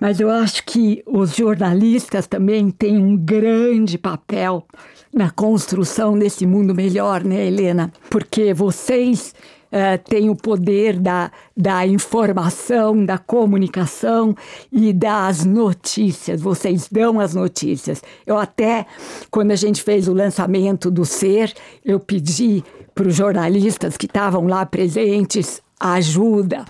Mas 0.00 0.18
eu 0.18 0.30
acho 0.30 0.64
que 0.64 1.02
os 1.06 1.36
jornalistas 1.36 2.26
também 2.26 2.70
têm 2.70 2.98
um 2.98 3.16
grande 3.16 3.96
papel 3.96 4.66
na 5.12 5.30
construção 5.30 6.18
desse 6.18 6.46
mundo 6.46 6.74
melhor, 6.74 7.22
né, 7.22 7.46
Helena? 7.46 7.92
Porque 8.10 8.52
vocês 8.52 9.34
Uh, 9.68 9.98
tem 10.08 10.30
o 10.30 10.34
poder 10.34 10.98
da, 10.98 11.30
da 11.54 11.86
informação, 11.86 13.04
da 13.04 13.18
comunicação 13.18 14.34
e 14.72 14.92
das 14.94 15.44
notícias. 15.44 16.40
Vocês 16.40 16.88
dão 16.90 17.20
as 17.20 17.34
notícias. 17.34 18.02
Eu 18.26 18.38
até, 18.38 18.86
quando 19.30 19.50
a 19.50 19.56
gente 19.56 19.82
fez 19.82 20.08
o 20.08 20.14
lançamento 20.14 20.90
do 20.90 21.04
Ser, 21.04 21.52
eu 21.84 22.00
pedi 22.00 22.64
para 22.94 23.06
os 23.06 23.14
jornalistas 23.14 23.96
que 23.96 24.06
estavam 24.06 24.46
lá 24.46 24.64
presentes 24.66 25.62
ajuda, 25.78 26.64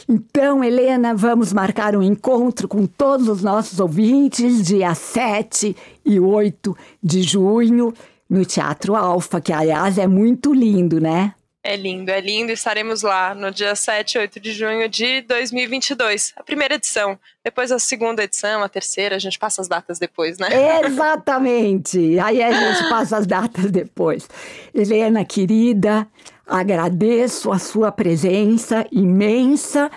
Então, 0.07 0.63
Helena, 0.63 1.15
vamos 1.15 1.51
marcar 1.51 1.95
um 1.95 2.03
encontro 2.03 2.67
com 2.67 2.85
todos 2.85 3.27
os 3.27 3.41
nossos 3.41 3.79
ouvintes, 3.79 4.61
dia 4.61 4.93
7 4.93 5.75
e 6.05 6.19
8 6.19 6.77
de 7.01 7.23
junho, 7.23 7.91
no 8.29 8.45
Teatro 8.45 8.95
Alfa, 8.95 9.41
que 9.41 9.51
aliás 9.51 9.97
é 9.97 10.05
muito 10.05 10.53
lindo, 10.53 11.01
né? 11.01 11.33
É 11.67 11.75
lindo, 11.75 12.11
é 12.11 12.21
lindo. 12.21 12.51
Estaremos 12.51 13.01
lá 13.01 13.33
no 13.33 13.49
dia 13.49 13.75
7 13.75 14.13
e 14.13 14.19
8 14.19 14.39
de 14.39 14.51
junho 14.51 14.87
de 14.87 15.21
2022, 15.21 16.31
a 16.35 16.43
primeira 16.43 16.75
edição. 16.75 17.17
Depois 17.43 17.71
a 17.71 17.79
segunda 17.79 18.23
edição, 18.23 18.61
a 18.61 18.69
terceira, 18.69 19.15
a 19.15 19.19
gente 19.19 19.39
passa 19.39 19.63
as 19.63 19.67
datas 19.67 19.97
depois, 19.97 20.37
né? 20.37 20.47
Exatamente. 20.85 22.19
Aí 22.19 22.43
a 22.43 22.51
gente 22.51 22.87
passa 22.87 23.17
as 23.17 23.25
datas 23.25 23.71
depois. 23.71 24.29
Helena, 24.75 25.25
querida, 25.25 26.07
agradeço 26.45 27.51
a 27.51 27.57
sua 27.57 27.91
presença 27.91 28.85
imensa 28.91 29.89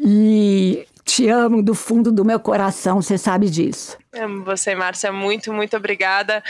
e 0.00 0.84
te 1.04 1.28
amo 1.28 1.62
do 1.62 1.72
fundo 1.72 2.10
do 2.10 2.24
meu 2.24 2.40
coração, 2.40 3.00
você 3.00 3.16
sabe 3.16 3.48
disso. 3.48 3.96
Amo 4.12 4.42
você, 4.44 4.74
Márcia. 4.74 5.12
Muito, 5.12 5.52
muito 5.52 5.76
obrigada. 5.76 6.42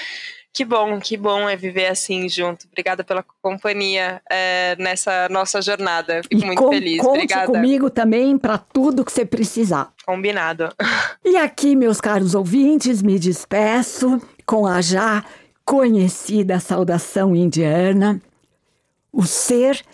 Que 0.56 0.64
bom, 0.64 0.98
que 0.98 1.18
bom 1.18 1.46
é 1.46 1.54
viver 1.54 1.88
assim 1.88 2.26
junto. 2.30 2.66
Obrigada 2.66 3.04
pela 3.04 3.22
companhia 3.42 4.22
é, 4.30 4.74
nessa 4.78 5.28
nossa 5.28 5.60
jornada. 5.60 6.22
Fico 6.22 6.34
e 6.34 6.46
muito 6.46 6.62
com, 6.62 6.70
feliz. 6.70 7.02
Conte 7.02 7.10
Obrigada. 7.10 7.46
comigo 7.46 7.90
também 7.90 8.38
para 8.38 8.56
tudo 8.56 9.04
que 9.04 9.12
você 9.12 9.26
precisar. 9.26 9.92
Combinado. 10.06 10.70
E 11.22 11.36
aqui, 11.36 11.74
meus 11.74 12.00
caros 12.00 12.36
ouvintes, 12.36 13.02
me 13.02 13.18
despeço 13.18 14.22
com 14.46 14.64
a 14.64 14.80
já 14.80 15.24
conhecida 15.64 16.60
saudação 16.60 17.34
indiana. 17.34 18.22
O 19.12 19.24
ser 19.24 19.84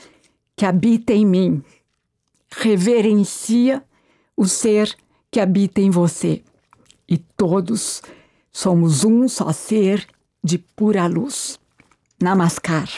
que 0.54 0.66
habita 0.66 1.14
em 1.14 1.24
mim 1.24 1.64
reverencia 2.50 3.82
o 4.36 4.46
ser 4.46 4.94
que 5.30 5.40
habita 5.40 5.80
em 5.80 5.90
você. 5.90 6.42
E 7.08 7.16
todos 7.16 8.02
somos 8.52 9.04
um 9.04 9.26
só 9.26 9.50
ser 9.52 10.06
de 10.42 10.58
pura 10.58 11.08
luz. 11.08 11.58
Namaskar. 12.18 12.88